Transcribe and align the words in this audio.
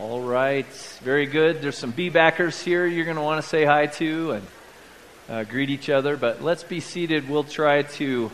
All 0.00 0.22
right, 0.22 0.64
very 1.02 1.26
good. 1.26 1.60
There's 1.60 1.76
some 1.76 1.90
B 1.90 2.08
backers 2.08 2.58
here 2.62 2.86
you're 2.86 3.04
going 3.04 3.18
to 3.18 3.22
want 3.22 3.42
to 3.42 3.46
say 3.46 3.66
hi 3.66 3.84
to 3.84 4.30
and 4.30 4.46
uh, 5.28 5.44
greet 5.44 5.68
each 5.68 5.90
other, 5.90 6.16
but 6.16 6.42
let's 6.42 6.64
be 6.64 6.80
seated. 6.80 7.28
We'll 7.28 7.44
try 7.44 7.82
to 7.82 8.30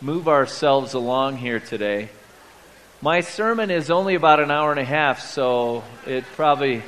move 0.00 0.28
ourselves 0.28 0.94
along 0.94 1.38
here 1.38 1.58
today. 1.58 2.10
My 3.02 3.22
sermon 3.22 3.72
is 3.72 3.90
only 3.90 4.14
about 4.14 4.38
an 4.38 4.52
hour 4.52 4.70
and 4.70 4.78
a 4.78 4.84
half, 4.84 5.18
so 5.18 5.82
it 6.06 6.22
probably. 6.36 6.84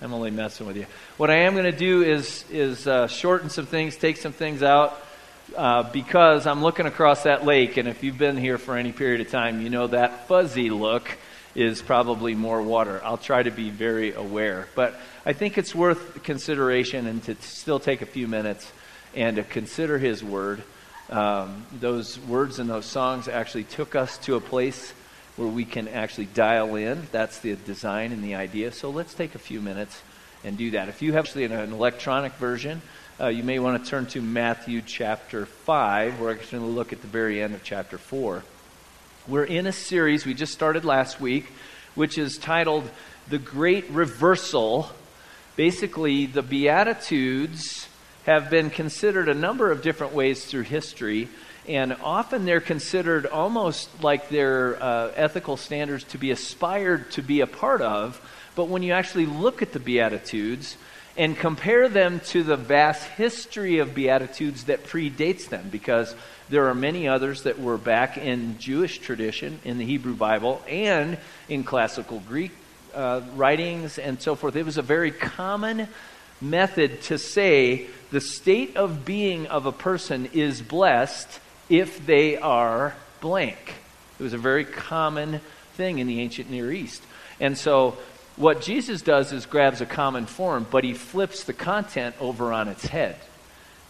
I'm 0.00 0.14
only 0.14 0.30
messing 0.30 0.66
with 0.66 0.78
you. 0.78 0.86
What 1.18 1.28
I 1.28 1.40
am 1.40 1.52
going 1.52 1.70
to 1.70 1.78
do 1.78 2.02
is 2.02 2.46
is 2.50 2.88
uh, 2.88 3.08
shorten 3.08 3.50
some 3.50 3.66
things, 3.66 3.94
take 3.94 4.16
some 4.16 4.32
things 4.32 4.62
out, 4.62 4.98
uh, 5.54 5.82
because 5.82 6.46
I'm 6.46 6.62
looking 6.62 6.86
across 6.86 7.24
that 7.24 7.44
lake, 7.44 7.76
and 7.76 7.88
if 7.88 8.02
you've 8.02 8.16
been 8.16 8.38
here 8.38 8.56
for 8.56 8.78
any 8.78 8.92
period 8.92 9.20
of 9.20 9.30
time, 9.30 9.60
you 9.60 9.68
know 9.68 9.88
that 9.88 10.28
fuzzy 10.28 10.70
look 10.70 11.18
is 11.54 11.82
probably 11.82 12.34
more 12.34 12.62
water. 12.62 13.00
I'll 13.04 13.18
try 13.18 13.42
to 13.42 13.50
be 13.50 13.70
very 13.70 14.12
aware. 14.12 14.68
But 14.74 14.94
I 15.26 15.32
think 15.32 15.58
it's 15.58 15.74
worth 15.74 16.22
consideration 16.22 17.06
and 17.06 17.22
to 17.24 17.36
still 17.42 17.78
take 17.78 18.02
a 18.02 18.06
few 18.06 18.26
minutes 18.26 18.70
and 19.14 19.36
to 19.36 19.44
consider 19.44 19.98
His 19.98 20.24
Word. 20.24 20.62
Um, 21.10 21.66
those 21.72 22.18
words 22.18 22.58
and 22.58 22.70
those 22.70 22.86
songs 22.86 23.28
actually 23.28 23.64
took 23.64 23.94
us 23.94 24.16
to 24.18 24.36
a 24.36 24.40
place 24.40 24.92
where 25.36 25.48
we 25.48 25.64
can 25.64 25.88
actually 25.88 26.26
dial 26.26 26.76
in. 26.76 27.06
That's 27.12 27.38
the 27.38 27.56
design 27.56 28.12
and 28.12 28.22
the 28.22 28.34
idea. 28.34 28.72
So 28.72 28.90
let's 28.90 29.14
take 29.14 29.34
a 29.34 29.38
few 29.38 29.60
minutes 29.60 30.00
and 30.44 30.56
do 30.56 30.72
that. 30.72 30.88
If 30.88 31.02
you 31.02 31.12
have 31.12 31.34
an 31.36 31.72
electronic 31.72 32.32
version, 32.34 32.82
uh, 33.20 33.28
you 33.28 33.42
may 33.42 33.58
want 33.58 33.82
to 33.82 33.88
turn 33.88 34.06
to 34.06 34.20
Matthew 34.20 34.82
chapter 34.82 35.46
5. 35.46 36.20
We're 36.20 36.32
actually 36.32 36.58
going 36.58 36.70
to 36.70 36.76
look 36.76 36.92
at 36.92 37.00
the 37.02 37.08
very 37.08 37.42
end 37.42 37.54
of 37.54 37.62
chapter 37.62 37.98
4. 37.98 38.42
We're 39.28 39.44
in 39.44 39.68
a 39.68 39.72
series 39.72 40.26
we 40.26 40.34
just 40.34 40.52
started 40.52 40.84
last 40.84 41.20
week, 41.20 41.46
which 41.94 42.18
is 42.18 42.38
titled 42.38 42.90
The 43.28 43.38
Great 43.38 43.88
Reversal. 43.88 44.90
Basically, 45.54 46.26
the 46.26 46.42
Beatitudes 46.42 47.86
have 48.26 48.50
been 48.50 48.68
considered 48.68 49.28
a 49.28 49.34
number 49.34 49.70
of 49.70 49.80
different 49.80 50.12
ways 50.12 50.44
through 50.44 50.62
history, 50.62 51.28
and 51.68 51.92
often 52.02 52.46
they're 52.46 52.60
considered 52.60 53.26
almost 53.26 54.02
like 54.02 54.28
their 54.28 54.82
uh, 54.82 55.12
ethical 55.14 55.56
standards 55.56 56.02
to 56.02 56.18
be 56.18 56.32
aspired 56.32 57.12
to 57.12 57.22
be 57.22 57.42
a 57.42 57.46
part 57.46 57.80
of. 57.80 58.20
But 58.56 58.64
when 58.64 58.82
you 58.82 58.92
actually 58.92 59.26
look 59.26 59.62
at 59.62 59.72
the 59.72 59.78
Beatitudes, 59.78 60.76
and 61.16 61.36
compare 61.36 61.88
them 61.88 62.20
to 62.20 62.42
the 62.42 62.56
vast 62.56 63.06
history 63.06 63.78
of 63.78 63.94
Beatitudes 63.94 64.64
that 64.64 64.84
predates 64.84 65.48
them, 65.48 65.68
because 65.70 66.14
there 66.48 66.68
are 66.68 66.74
many 66.74 67.08
others 67.08 67.42
that 67.42 67.60
were 67.60 67.78
back 67.78 68.16
in 68.16 68.58
Jewish 68.58 68.98
tradition, 68.98 69.58
in 69.64 69.78
the 69.78 69.84
Hebrew 69.84 70.14
Bible, 70.14 70.62
and 70.68 71.18
in 71.48 71.64
classical 71.64 72.20
Greek 72.20 72.52
uh, 72.94 73.22
writings 73.34 73.98
and 73.98 74.20
so 74.20 74.34
forth. 74.34 74.56
It 74.56 74.64
was 74.64 74.78
a 74.78 74.82
very 74.82 75.10
common 75.10 75.88
method 76.40 77.02
to 77.02 77.18
say 77.18 77.86
the 78.10 78.20
state 78.20 78.76
of 78.76 79.04
being 79.04 79.46
of 79.46 79.66
a 79.66 79.72
person 79.72 80.28
is 80.32 80.60
blessed 80.60 81.40
if 81.68 82.04
they 82.04 82.36
are 82.36 82.94
blank. 83.20 83.74
It 84.18 84.22
was 84.22 84.34
a 84.34 84.38
very 84.38 84.64
common 84.64 85.40
thing 85.74 85.98
in 85.98 86.06
the 86.06 86.20
ancient 86.20 86.50
Near 86.50 86.70
East. 86.70 87.02
And 87.40 87.56
so 87.56 87.96
what 88.36 88.62
Jesus 88.62 89.02
does 89.02 89.32
is 89.32 89.46
grabs 89.46 89.80
a 89.80 89.86
common 89.86 90.26
form, 90.26 90.66
but 90.70 90.84
he 90.84 90.94
flips 90.94 91.44
the 91.44 91.52
content 91.52 92.14
over 92.20 92.52
on 92.52 92.68
its 92.68 92.86
head 92.86 93.16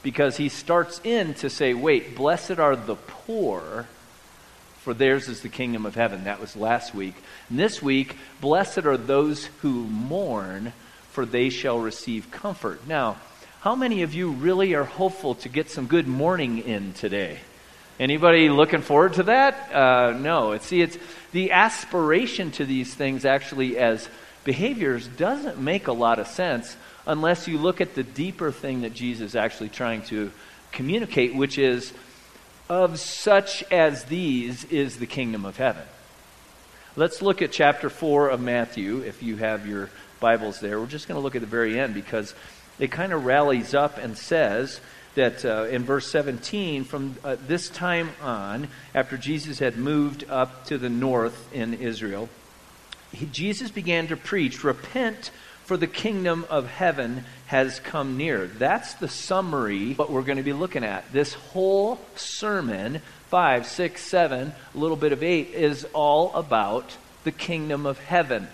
because 0.03 0.37
he 0.37 0.49
starts 0.49 1.01
in 1.05 1.35
to 1.35 1.49
say, 1.49 1.75
wait, 1.75 2.17
blessed 2.17 2.59
are 2.59 2.77
the 2.77 2.97
poor, 2.97 3.87
for 4.81 4.95
theirs 4.95 5.29
is 5.29 5.43
the 5.43 5.49
kingdom 5.49 5.87
of 5.87 5.95
heaven. 5.95 6.25
That 6.25 6.41
was 6.41 6.57
last 6.57 6.95
week. 6.95 7.15
And 7.49 7.59
this 7.59 7.81
week, 7.81 8.17
blessed 8.41 8.85
are 8.85 8.97
those 8.97 9.47
who 9.61 9.85
mourn, 9.85 10.73
for 11.11 11.25
they 11.25 11.51
shall 11.51 11.79
receive 11.79 12.31
comfort. 12.33 12.87
Now, 12.89 13.19
how 13.61 13.77
many 13.77 14.03
of 14.03 14.13
you 14.13 14.33
really 14.33 14.75
are 14.75 14.83
hopeful 14.83 15.37
to 15.37 15.49
get 15.49 15.71
some 15.71 15.87
good 15.87 16.09
mourning 16.09 16.59
in 16.59 16.95
today? 16.95 17.39
Anybody 18.01 18.49
looking 18.49 18.83
forward 18.83 19.13
to 19.15 19.23
that? 19.25 19.73
Uh, 19.73 20.19
no. 20.19 20.59
See, 20.59 20.83
it's 20.83 20.99
the 21.31 21.53
aspiration 21.53 22.51
to 22.53 22.65
these 22.65 22.93
things 22.93 23.25
actually 23.25 23.79
as 23.79 24.09
behaviors 24.45 25.07
doesn't 25.09 25.59
make 25.59 25.87
a 25.87 25.93
lot 25.93 26.19
of 26.19 26.27
sense 26.27 26.77
unless 27.07 27.49
you 27.49 27.59
look 27.59 27.81
at 27.81 27.95
the 27.95 28.03
deeper 28.03 28.53
thing 28.53 28.83
that 28.83 28.95
Jesus 28.95 29.31
is 29.31 29.37
actually 29.37 29.69
trying 29.69 30.03
to 30.03 30.31
communicate, 30.71 31.35
which 31.35 31.59
is, 31.59 31.93
of 32.69 32.99
such 32.99 33.63
as 33.71 34.05
these 34.05 34.65
is 34.65 34.99
the 34.99 35.07
kingdom 35.07 35.45
of 35.45 35.57
heaven. 35.57 35.83
Let's 36.97 37.23
look 37.23 37.43
at 37.43 37.53
chapter 37.53 37.89
4 37.89 38.29
of 38.29 38.41
Matthew, 38.41 39.01
if 39.01 39.23
you 39.23 39.37
have 39.37 39.67
your 39.67 39.91
Bibles 40.21 40.61
there. 40.61 40.79
We're 40.79 40.87
just 40.87 41.09
going 41.09 41.19
to 41.19 41.23
look 41.23 41.35
at 41.35 41.41
the 41.41 41.47
very 41.47 41.79
end 41.79 41.95
because 41.95 42.35
it 42.79 42.91
kind 42.91 43.13
of 43.13 43.25
rallies 43.25 43.75
up 43.75 43.99
and 43.99 44.17
says 44.17 44.81
that 45.15 45.45
uh, 45.45 45.65
in 45.65 45.85
verse 45.85 46.11
17, 46.11 46.85
from 46.85 47.17
uh, 47.25 47.37
this 47.47 47.69
time 47.69 48.11
on, 48.23 48.69
after 48.95 49.17
Jesus 49.17 49.59
had 49.59 49.77
moved 49.77 50.25
up 50.29 50.67
to 50.67 50.79
the 50.79 50.89
north 50.89 51.53
in 51.53 51.75
Israel, 51.75 52.29
he, 53.13 53.27
Jesus 53.27 53.71
began 53.71 54.09
to 54.09 54.17
preach, 54.17 54.65
Repent, 54.65 55.31
for 55.65 55.77
the 55.77 55.87
kingdom 55.87 56.45
of 56.51 56.67
heaven 56.69 57.25
has 57.47 57.81
come 57.81 58.17
near. 58.17 58.47
That's 58.47 58.95
the 58.95 59.09
summary, 59.09 59.95
what 59.95 60.11
we're 60.11 60.23
going 60.23 60.39
to 60.39 60.43
be 60.43 60.53
looking 60.53 60.85
at. 60.85 61.13
This 61.13 61.35
whole 61.35 62.01
sermon, 62.17 63.01
five, 63.29 63.67
six, 63.67 64.03
seven, 64.03 64.53
a 64.75 64.79
little 64.79 64.97
bit 64.97 65.13
of 65.13 65.23
8, 65.23 65.51
is 65.55 65.87
all 65.93 66.35
about 66.35 66.97
the 67.25 67.33
kingdom 67.33 67.87
of 67.87 67.99
heaven. 67.99 68.49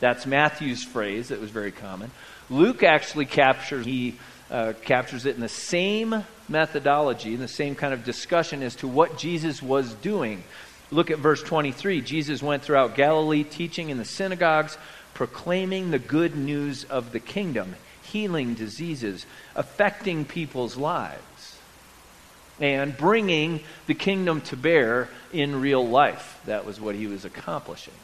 That's 0.00 0.26
Matthew's 0.26 0.84
phrase 0.84 1.28
that 1.28 1.40
was 1.40 1.50
very 1.50 1.72
common. 1.72 2.10
Luke 2.50 2.82
actually 2.82 3.26
captures, 3.26 3.84
he 3.84 4.18
uh, 4.50 4.74
captures 4.82 5.26
it 5.26 5.34
in 5.34 5.40
the 5.40 5.48
same 5.48 6.24
methodology, 6.48 7.34
in 7.34 7.40
the 7.40 7.48
same 7.48 7.74
kind 7.74 7.92
of 7.92 8.04
discussion 8.04 8.62
as 8.62 8.76
to 8.76 8.88
what 8.88 9.18
Jesus 9.18 9.62
was 9.62 9.92
doing. 9.94 10.44
Look 10.90 11.10
at 11.10 11.18
verse 11.18 11.42
23. 11.42 12.00
Jesus 12.00 12.42
went 12.42 12.62
throughout 12.62 12.96
Galilee, 12.96 13.44
teaching 13.44 13.90
in 13.90 13.98
the 13.98 14.04
synagogues 14.04 14.78
proclaiming 15.18 15.90
the 15.90 15.98
good 15.98 16.36
news 16.36 16.84
of 16.84 17.10
the 17.10 17.18
kingdom, 17.18 17.74
healing 18.02 18.54
diseases, 18.54 19.26
affecting 19.56 20.24
people's 20.24 20.76
lives, 20.76 21.58
and 22.60 22.96
bringing 22.96 23.60
the 23.88 23.94
kingdom 23.94 24.40
to 24.40 24.56
bear 24.56 25.08
in 25.32 25.60
real 25.60 25.84
life. 25.84 26.40
That 26.46 26.64
was 26.64 26.80
what 26.80 26.94
he 26.94 27.08
was 27.08 27.24
accomplishing. 27.24 27.94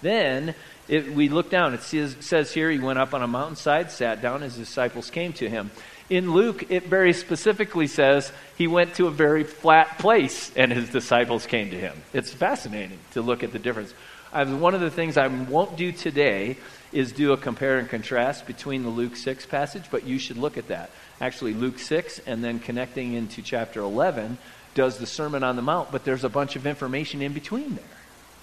Then 0.00 0.54
it, 0.86 1.12
we 1.12 1.28
look 1.28 1.50
down. 1.50 1.74
It 1.74 1.82
says, 1.82 2.16
says 2.20 2.54
here 2.54 2.70
he 2.70 2.78
went 2.78 3.00
up 3.00 3.14
on 3.14 3.22
a 3.22 3.26
mountainside, 3.26 3.90
sat 3.90 4.22
down, 4.22 4.42
his 4.42 4.56
disciples 4.56 5.10
came 5.10 5.32
to 5.34 5.50
him. 5.50 5.72
In 6.10 6.32
Luke, 6.32 6.72
it 6.72 6.86
very 6.86 7.12
specifically 7.12 7.86
says 7.86 8.32
he 8.58 8.66
went 8.66 8.94
to 8.96 9.06
a 9.06 9.12
very 9.12 9.44
flat 9.44 9.98
place 10.00 10.50
and 10.56 10.72
his 10.72 10.90
disciples 10.90 11.46
came 11.46 11.70
to 11.70 11.78
him. 11.78 11.96
It's 12.12 12.32
fascinating 12.32 12.98
to 13.12 13.22
look 13.22 13.44
at 13.44 13.52
the 13.52 13.60
difference. 13.60 13.94
I, 14.32 14.42
one 14.42 14.74
of 14.74 14.80
the 14.80 14.90
things 14.90 15.16
I 15.16 15.28
won't 15.28 15.76
do 15.76 15.92
today 15.92 16.56
is 16.92 17.12
do 17.12 17.32
a 17.32 17.36
compare 17.36 17.78
and 17.78 17.88
contrast 17.88 18.48
between 18.48 18.82
the 18.82 18.88
Luke 18.88 19.14
6 19.14 19.46
passage, 19.46 19.84
but 19.92 20.04
you 20.04 20.18
should 20.18 20.36
look 20.36 20.58
at 20.58 20.66
that. 20.66 20.90
Actually, 21.20 21.54
Luke 21.54 21.78
6 21.78 22.18
and 22.26 22.42
then 22.42 22.58
connecting 22.58 23.12
into 23.12 23.40
chapter 23.40 23.78
11 23.78 24.36
does 24.74 24.98
the 24.98 25.06
Sermon 25.06 25.44
on 25.44 25.54
the 25.54 25.62
Mount, 25.62 25.92
but 25.92 26.04
there's 26.04 26.24
a 26.24 26.28
bunch 26.28 26.56
of 26.56 26.66
information 26.66 27.22
in 27.22 27.32
between 27.32 27.76
there 27.76 27.84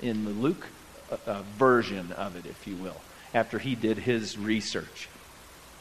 in 0.09 0.23
the 0.23 0.31
Luke 0.31 0.67
uh, 1.11 1.17
uh, 1.25 1.41
version 1.57 2.13
of 2.13 2.37
it, 2.37 2.45
if 2.45 2.65
you 2.65 2.77
will, 2.77 3.01
after 3.33 3.59
he 3.59 3.75
did 3.75 3.97
his 3.97 4.37
research. 4.37 5.09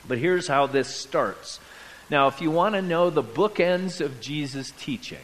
But 0.09 0.19
here's 0.19 0.49
how 0.49 0.67
this 0.67 0.89
starts. 0.89 1.61
Now, 2.09 2.29
if 2.29 2.41
you 2.41 2.51
want 2.51 2.75
to 2.75 2.83
know 2.83 3.11
the 3.11 3.23
bookends 3.23 4.01
of 4.01 4.21
Jesus' 4.21 4.73
teaching, 4.79 5.19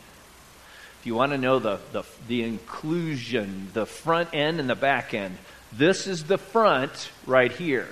if 1.01 1.07
you 1.07 1.15
want 1.15 1.33
to 1.33 1.39
know 1.39 1.59
the, 1.59 1.79
the, 1.93 2.05
the 2.27 2.43
inclusion, 2.43 3.69
the 3.73 3.87
front 3.87 4.31
end 4.33 4.61
and 4.61 4.69
the 4.69 4.75
back 4.75 5.15
end, 5.15 5.37
this 5.73 6.07
is 6.07 6.25
the 6.25 6.39
front 6.39 7.11
right 7.27 7.53
here. 7.53 7.89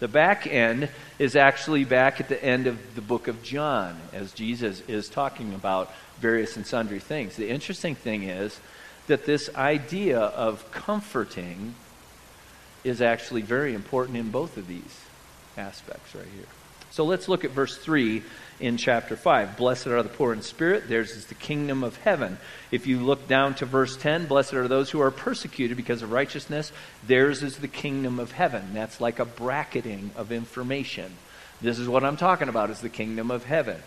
The 0.00 0.08
back 0.08 0.46
end 0.46 0.90
is 1.18 1.34
actually 1.34 1.84
back 1.84 2.20
at 2.20 2.28
the 2.28 2.42
end 2.42 2.66
of 2.66 2.94
the 2.94 3.00
book 3.00 3.28
of 3.28 3.42
John 3.42 3.98
as 4.12 4.32
Jesus 4.32 4.80
is 4.88 5.08
talking 5.08 5.54
about 5.54 5.92
various 6.20 6.56
and 6.56 6.66
sundry 6.66 7.00
things. 7.00 7.34
The 7.36 7.48
interesting 7.48 7.94
thing 7.94 8.24
is 8.24 8.60
that 9.08 9.26
this 9.26 9.50
idea 9.56 10.20
of 10.20 10.70
comforting 10.70 11.74
is 12.84 13.02
actually 13.02 13.42
very 13.42 13.74
important 13.74 14.16
in 14.16 14.30
both 14.30 14.56
of 14.56 14.68
these 14.68 15.00
aspects 15.56 16.14
right 16.14 16.24
here. 16.34 16.46
So 16.98 17.04
let's 17.04 17.28
look 17.28 17.44
at 17.44 17.52
verse 17.52 17.78
3 17.78 18.24
in 18.58 18.76
chapter 18.76 19.14
5. 19.14 19.56
Blessed 19.56 19.86
are 19.86 20.02
the 20.02 20.08
poor 20.08 20.32
in 20.32 20.42
spirit, 20.42 20.88
theirs 20.88 21.12
is 21.12 21.26
the 21.26 21.36
kingdom 21.36 21.84
of 21.84 21.96
heaven. 21.98 22.38
If 22.72 22.88
you 22.88 22.98
look 22.98 23.28
down 23.28 23.54
to 23.54 23.66
verse 23.66 23.96
10, 23.96 24.26
blessed 24.26 24.54
are 24.54 24.66
those 24.66 24.90
who 24.90 25.00
are 25.00 25.12
persecuted 25.12 25.76
because 25.76 26.02
of 26.02 26.10
righteousness, 26.10 26.72
theirs 27.06 27.44
is 27.44 27.58
the 27.58 27.68
kingdom 27.68 28.18
of 28.18 28.32
heaven. 28.32 28.74
That's 28.74 29.00
like 29.00 29.20
a 29.20 29.24
bracketing 29.24 30.10
of 30.16 30.32
information. 30.32 31.12
This 31.60 31.78
is 31.78 31.86
what 31.86 32.02
I'm 32.02 32.16
talking 32.16 32.48
about 32.48 32.70
is 32.70 32.80
the 32.80 32.88
kingdom 32.88 33.30
of 33.30 33.44
heaven. 33.44 33.80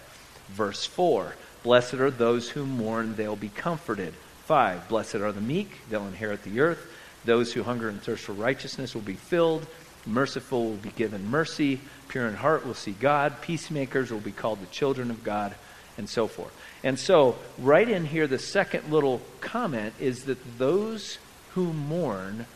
Verse 0.47 0.85
4, 0.85 1.35
blessed 1.63 1.95
are 1.95 2.11
those 2.11 2.51
who 2.51 2.65
mourn, 2.65 3.17
they'll 3.17 3.35
be 3.35 3.49
comforted. 3.49 4.13
5, 4.45 4.87
blessed 4.87 5.15
are 5.15 5.33
the 5.33 5.41
meek, 5.41 5.69
they'll 5.89 6.07
inherit 6.07 6.43
the 6.43 6.61
earth. 6.61 6.87
Those 7.25 7.51
who 7.51 7.63
hunger 7.63 7.89
and 7.89 8.01
thirst 8.01 8.23
for 8.23 8.31
righteousness 8.31 8.95
will 8.95 9.01
be 9.01 9.15
filled. 9.15 9.67
Merciful 10.07 10.63
will 10.63 10.77
be 10.77 10.89
given 10.89 11.29
mercy. 11.29 11.79
Pure 12.11 12.27
in 12.27 12.33
heart 12.33 12.65
will 12.65 12.73
see 12.73 12.91
God. 12.91 13.39
Peacemakers 13.41 14.11
will 14.11 14.19
be 14.19 14.33
called 14.33 14.59
the 14.61 14.65
children 14.65 15.09
of 15.11 15.23
God, 15.23 15.55
and 15.97 16.09
so 16.09 16.27
forth. 16.27 16.51
And 16.83 16.99
so, 16.99 17.37
right 17.57 17.87
in 17.87 18.05
here, 18.05 18.27
the 18.27 18.37
second 18.37 18.91
little 18.91 19.21
comment 19.39 19.93
is 19.97 20.25
that 20.25 20.57
those 20.57 21.19
who 21.53 21.71
mourn 21.71 22.47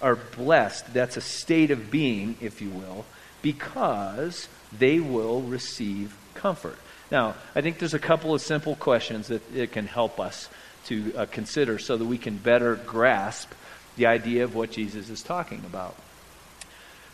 are 0.00 0.14
blessed. 0.14 0.94
That's 0.94 1.16
a 1.16 1.20
state 1.20 1.72
of 1.72 1.90
being, 1.90 2.36
if 2.40 2.62
you 2.62 2.70
will, 2.70 3.04
because 3.42 4.46
they 4.72 5.00
will 5.00 5.42
receive 5.42 6.16
comfort. 6.34 6.78
Now, 7.10 7.34
I 7.56 7.62
think 7.62 7.80
there's 7.80 7.94
a 7.94 7.98
couple 7.98 8.34
of 8.34 8.40
simple 8.40 8.76
questions 8.76 9.26
that 9.28 9.42
it 9.52 9.72
can 9.72 9.88
help 9.88 10.20
us 10.20 10.48
to 10.86 11.12
uh, 11.16 11.26
consider 11.26 11.80
so 11.80 11.96
that 11.96 12.04
we 12.04 12.18
can 12.18 12.36
better 12.36 12.76
grasp 12.76 13.50
the 13.96 14.06
idea 14.06 14.44
of 14.44 14.54
what 14.54 14.70
Jesus 14.70 15.10
is 15.10 15.24
talking 15.24 15.64
about. 15.66 15.96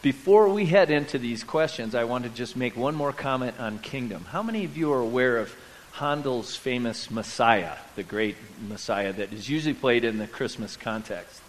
Before 0.02 0.48
we 0.48 0.66
head 0.66 0.90
into 0.90 1.16
these 1.16 1.44
questions, 1.44 1.94
I 1.94 2.02
want 2.02 2.24
to 2.24 2.30
just 2.30 2.56
make 2.56 2.76
one 2.76 2.96
more 2.96 3.12
comment 3.12 3.60
on 3.60 3.78
kingdom. 3.78 4.24
How 4.24 4.42
many 4.42 4.64
of 4.64 4.76
you 4.76 4.92
are 4.92 4.98
aware 4.98 5.38
of 5.38 5.54
Handel's 5.92 6.56
famous 6.56 7.08
Messiah, 7.08 7.76
the 7.94 8.02
great 8.02 8.34
Messiah 8.68 9.12
that 9.12 9.32
is 9.32 9.48
usually 9.48 9.74
played 9.74 10.02
in 10.02 10.18
the 10.18 10.26
Christmas 10.26 10.76
context? 10.76 11.40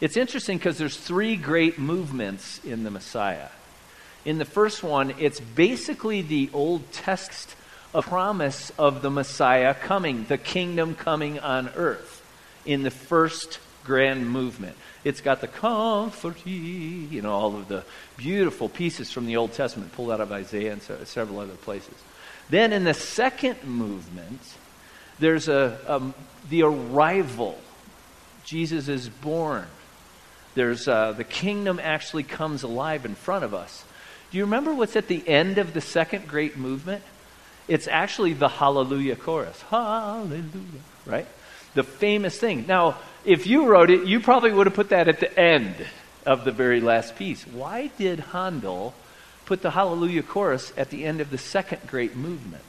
It's 0.00 0.16
interesting 0.16 0.56
because 0.56 0.78
there's 0.78 0.96
three 0.96 1.36
great 1.36 1.78
movements 1.78 2.64
in 2.64 2.82
the 2.82 2.90
Messiah. 2.90 3.50
In 4.24 4.38
the 4.38 4.46
first 4.46 4.82
one, 4.82 5.14
it's 5.18 5.40
basically 5.40 6.22
the 6.22 6.48
Old 6.54 6.90
Text 6.92 7.54
a 7.94 8.00
promise 8.00 8.72
of 8.78 9.02
the 9.02 9.10
Messiah 9.10 9.74
coming, 9.74 10.24
the 10.24 10.38
kingdom 10.38 10.94
coming 10.94 11.38
on 11.40 11.68
earth 11.76 12.24
in 12.64 12.84
the 12.84 12.90
first 12.90 13.58
grand 13.84 14.30
movement. 14.30 14.76
It's 15.04 15.20
got 15.20 15.40
the 15.40 15.48
comforty, 15.48 17.10
you 17.10 17.22
know, 17.22 17.32
all 17.32 17.56
of 17.56 17.68
the 17.68 17.84
beautiful 18.16 18.68
pieces 18.68 19.10
from 19.10 19.26
the 19.26 19.36
Old 19.36 19.52
Testament 19.52 19.92
pulled 19.92 20.10
out 20.10 20.20
of 20.20 20.30
Isaiah 20.30 20.72
and 20.72 20.82
several 21.08 21.40
other 21.40 21.54
places. 21.54 21.94
Then 22.50 22.72
in 22.72 22.84
the 22.84 22.94
second 22.94 23.64
movement, 23.64 24.40
there's 25.18 25.48
a, 25.48 25.78
um, 25.88 26.14
the 26.50 26.62
arrival. 26.62 27.58
Jesus 28.44 28.88
is 28.88 29.08
born. 29.08 29.66
There's 30.54 30.86
uh, 30.86 31.12
the 31.12 31.24
kingdom 31.24 31.80
actually 31.82 32.24
comes 32.24 32.62
alive 32.62 33.04
in 33.04 33.14
front 33.14 33.44
of 33.44 33.54
us. 33.54 33.84
Do 34.30 34.38
you 34.38 34.44
remember 34.44 34.74
what's 34.74 34.96
at 34.96 35.08
the 35.08 35.26
end 35.28 35.58
of 35.58 35.74
the 35.74 35.80
second 35.80 36.28
great 36.28 36.56
movement? 36.56 37.02
It's 37.68 37.88
actually 37.88 38.32
the 38.32 38.48
Hallelujah 38.48 39.16
chorus. 39.16 39.60
Hallelujah, 39.62 40.52
right? 41.06 41.26
The 41.74 41.82
famous 41.82 42.38
thing. 42.38 42.66
Now, 42.66 42.96
if 43.24 43.46
you 43.46 43.66
wrote 43.66 43.90
it, 43.90 44.06
you 44.06 44.20
probably 44.20 44.52
would 44.52 44.66
have 44.66 44.74
put 44.74 44.90
that 44.90 45.08
at 45.08 45.20
the 45.20 45.38
end 45.38 45.74
of 46.26 46.44
the 46.44 46.52
very 46.52 46.80
last 46.80 47.16
piece. 47.16 47.46
Why 47.46 47.90
did 47.98 48.20
Handel 48.20 48.94
put 49.46 49.62
the 49.62 49.70
Hallelujah 49.70 50.22
chorus 50.22 50.72
at 50.76 50.90
the 50.90 51.04
end 51.04 51.20
of 51.20 51.30
the 51.30 51.38
second 51.38 51.86
great 51.86 52.16
movement? 52.16 52.64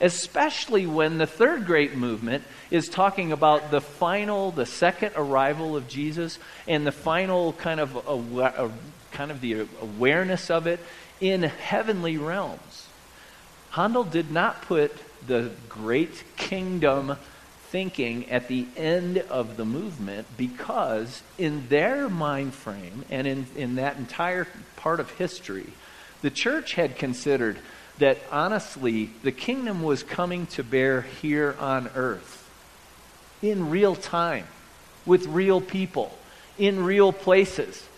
Especially 0.00 0.86
when 0.86 1.18
the 1.18 1.26
third 1.26 1.66
great 1.66 1.94
movement 1.94 2.44
is 2.70 2.88
talking 2.88 3.32
about 3.32 3.70
the 3.70 3.80
final, 3.80 4.50
the 4.50 4.66
second 4.66 5.12
arrival 5.14 5.76
of 5.76 5.88
Jesus 5.88 6.38
and 6.66 6.86
the 6.86 6.92
final 6.92 7.52
kind 7.54 7.80
of, 7.80 8.72
kind 9.12 9.30
of 9.30 9.40
the 9.40 9.66
awareness 9.82 10.50
of 10.50 10.66
it 10.66 10.80
in 11.20 11.42
heavenly 11.42 12.16
realms. 12.16 12.88
Handel 13.70 14.04
did 14.04 14.30
not 14.30 14.62
put 14.62 14.92
the 15.26 15.50
great 15.68 16.24
kingdom 16.36 17.16
thinking 17.70 18.28
at 18.30 18.48
the 18.48 18.66
end 18.76 19.18
of 19.18 19.56
the 19.56 19.64
movement 19.64 20.26
because 20.36 21.22
in 21.38 21.68
their 21.68 22.08
mind 22.08 22.52
frame 22.52 23.04
and 23.10 23.26
in, 23.26 23.46
in 23.56 23.74
that 23.76 23.96
entire 23.96 24.46
part 24.76 25.00
of 25.00 25.10
history, 25.12 25.72
the 26.22 26.30
church 26.30 26.74
had 26.74 26.96
considered 26.96 27.58
that 27.98 28.18
honestly 28.30 29.10
the 29.22 29.32
kingdom 29.32 29.82
was 29.82 30.02
coming 30.02 30.46
to 30.46 30.64
bear 30.64 31.02
here 31.02 31.54
on 31.58 31.88
earth 31.94 32.48
in 33.42 33.70
real 33.70 33.94
time 33.94 34.46
with 35.06 35.26
real 35.26 35.60
people 35.60 36.16
in 36.60 36.84
real 36.84 37.12
places. 37.12 37.88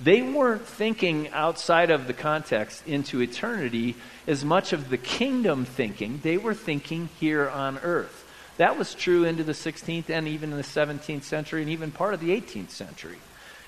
They 0.00 0.22
weren't 0.22 0.66
thinking 0.66 1.28
outside 1.30 1.90
of 1.90 2.06
the 2.06 2.12
context 2.12 2.86
into 2.86 3.20
eternity 3.20 3.96
as 4.26 4.44
much 4.44 4.72
of 4.72 4.88
the 4.88 4.96
kingdom 4.96 5.64
thinking. 5.64 6.20
They 6.22 6.36
were 6.36 6.54
thinking 6.54 7.08
here 7.18 7.48
on 7.48 7.78
earth. 7.78 8.21
That 8.58 8.78
was 8.78 8.94
true 8.94 9.24
into 9.24 9.44
the 9.44 9.52
16th 9.52 10.10
and 10.10 10.28
even 10.28 10.50
in 10.50 10.56
the 10.56 10.62
17th 10.62 11.24
century 11.24 11.62
and 11.62 11.70
even 11.70 11.90
part 11.90 12.14
of 12.14 12.20
the 12.20 12.30
18th 12.38 12.70
century, 12.70 13.18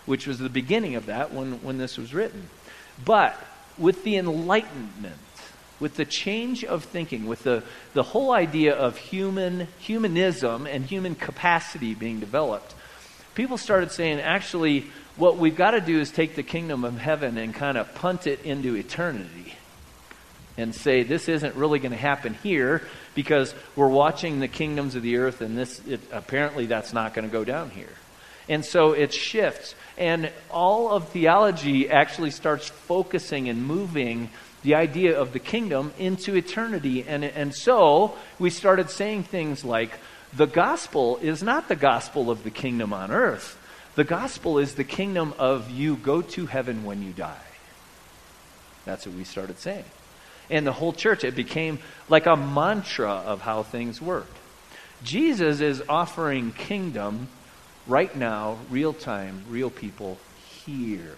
which 0.07 0.27
was 0.27 0.39
the 0.39 0.49
beginning 0.49 0.95
of 0.95 1.07
that 1.07 1.33
when, 1.33 1.63
when 1.63 1.79
this 1.79 1.97
was 1.97 2.13
written. 2.13 2.49
But 3.05 3.39
with 3.79 4.05
the 4.05 4.17
Enlightenment, 4.17 5.17
with 5.81 5.97
the 5.97 6.05
change 6.05 6.65
of 6.65 6.85
thinking, 6.85 7.27
with 7.27 7.43
the, 7.43 7.63
the 7.95 8.03
whole 8.03 8.33
idea 8.33 8.75
of 8.75 8.97
human 8.97 9.69
humanism 9.79 10.67
and 10.67 10.85
human 10.85 11.15
capacity 11.15 11.95
being 11.95 12.21
developed, 12.21 12.75
people 13.35 13.59
started 13.59 13.91
saying, 13.91 14.21
actually, 14.21 14.87
what 15.17 15.37
we've 15.37 15.57
got 15.57 15.73
to 15.73 15.81
do 15.81 15.99
is 15.99 16.11
take 16.11 16.37
the 16.37 16.43
kingdom 16.43 16.85
of 16.85 16.99
heaven 16.99 17.39
and 17.39 17.55
kind 17.55 17.79
of 17.79 17.93
punt 17.95 18.27
it 18.27 18.43
into 18.45 18.77
eternity 18.77 19.55
and 20.57 20.75
say 20.75 21.03
this 21.03 21.29
isn't 21.29 21.57
really 21.57 21.79
going 21.79 21.93
to 21.93 21.97
happen 21.97 22.35
here 22.43 22.83
because 23.15 23.55
we're 23.77 23.89
watching 23.89 24.41
the 24.41 24.49
kingdoms 24.49 24.95
of 24.95 25.03
the 25.03 25.17
earth 25.17 25.41
and 25.41 25.57
this 25.57 25.81
it, 25.87 26.01
apparently 26.13 26.67
that's 26.67 26.93
not 26.93 27.15
going 27.15 27.27
to 27.27 27.33
go 27.33 27.45
down 27.45 27.71
here. 27.71 27.93
And 28.49 28.65
so 28.65 28.93
it 28.93 29.13
shifts 29.13 29.75
and 29.97 30.31
all 30.51 30.91
of 30.91 31.09
theology 31.11 31.89
actually 31.89 32.31
starts 32.31 32.69
focusing 32.69 33.49
and 33.49 33.65
moving 33.65 34.31
the 34.63 34.75
idea 34.75 35.19
of 35.19 35.33
the 35.33 35.39
kingdom 35.39 35.93
into 35.99 36.35
eternity. 36.35 37.05
And, 37.07 37.25
and 37.25 37.55
so 37.55 38.17
we 38.39 38.51
started 38.51 38.91
saying 38.91 39.25
things 39.25 39.65
like 39.65 39.93
the 40.33 40.47
gospel 40.47 41.19
is 41.19 41.43
not 41.43 41.69
the 41.69 41.77
gospel 41.77 42.31
of 42.31 42.43
the 42.43 42.51
kingdom 42.51 42.93
on 42.93 43.11
earth. 43.11 43.59
The 43.95 44.05
gospel 44.05 44.59
is 44.59 44.75
the 44.75 44.85
kingdom 44.85 45.35
of 45.39 45.71
you 45.71 45.97
go 45.97 46.23
to 46.23 46.47
heaven 46.47 46.85
when 46.85 47.03
you 47.03 47.13
die. 47.13 47.37
That's 48.85 49.07
what 49.07 49.15
we 49.15 49.25
started 49.25 49.59
saying 49.59 49.85
and 50.51 50.67
the 50.67 50.73
whole 50.73 50.93
church. 50.93 51.25
It 51.25 51.35
became 51.35 51.79
like 52.09 52.27
a 52.27 52.37
mantra 52.37 53.11
of 53.11 53.41
how 53.41 53.63
things 53.63 54.01
worked. 54.01 54.37
Jesus 55.03 55.61
is 55.61 55.83
offering 55.89 56.53
kingdom 56.53 57.29
right 57.87 58.15
now, 58.17 58.59
real 58.71 58.93
time, 58.93 59.45
real 59.51 59.71
people 59.71 60.19
here. 60.65 61.17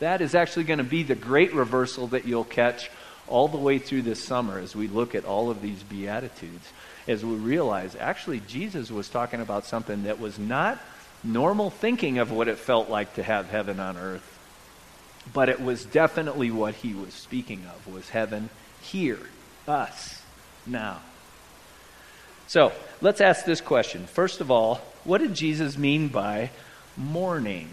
That 0.00 0.20
is 0.20 0.34
actually 0.34 0.64
going 0.64 0.78
to 0.78 0.84
be 0.84 1.02
the 1.02 1.14
great 1.14 1.54
reversal 1.54 2.08
that 2.08 2.26
you'll 2.26 2.44
catch 2.44 2.90
all 3.26 3.48
the 3.48 3.58
way 3.58 3.78
through 3.78 4.02
this 4.02 4.22
summer 4.22 4.58
as 4.58 4.76
we 4.76 4.86
look 4.86 5.14
at 5.14 5.24
all 5.24 5.50
of 5.50 5.60
these 5.60 5.82
Beatitudes, 5.82 6.72
as 7.06 7.24
we 7.24 7.34
realize 7.34 7.96
actually 7.96 8.40
Jesus 8.40 8.90
was 8.90 9.08
talking 9.08 9.40
about 9.40 9.66
something 9.66 10.04
that 10.04 10.20
was 10.20 10.38
not 10.38 10.78
normal 11.24 11.70
thinking 11.70 12.18
of 12.18 12.30
what 12.30 12.48
it 12.48 12.58
felt 12.58 12.88
like 12.88 13.14
to 13.14 13.22
have 13.22 13.48
heaven 13.48 13.80
on 13.80 13.96
earth 13.96 14.37
but 15.32 15.48
it 15.48 15.60
was 15.60 15.84
definitely 15.84 16.50
what 16.50 16.74
he 16.74 16.94
was 16.94 17.14
speaking 17.14 17.64
of 17.66 17.92
was 17.92 18.10
heaven 18.10 18.50
here 18.80 19.20
us 19.66 20.22
now. 20.66 21.00
So 22.46 22.72
let's 23.02 23.20
ask 23.20 23.44
this 23.44 23.60
question. 23.60 24.06
First 24.06 24.40
of 24.40 24.50
all 24.50 24.80
what 25.04 25.18
did 25.18 25.34
jesus 25.34 25.78
mean 25.78 26.08
by 26.08 26.50
mourning? 26.96 27.68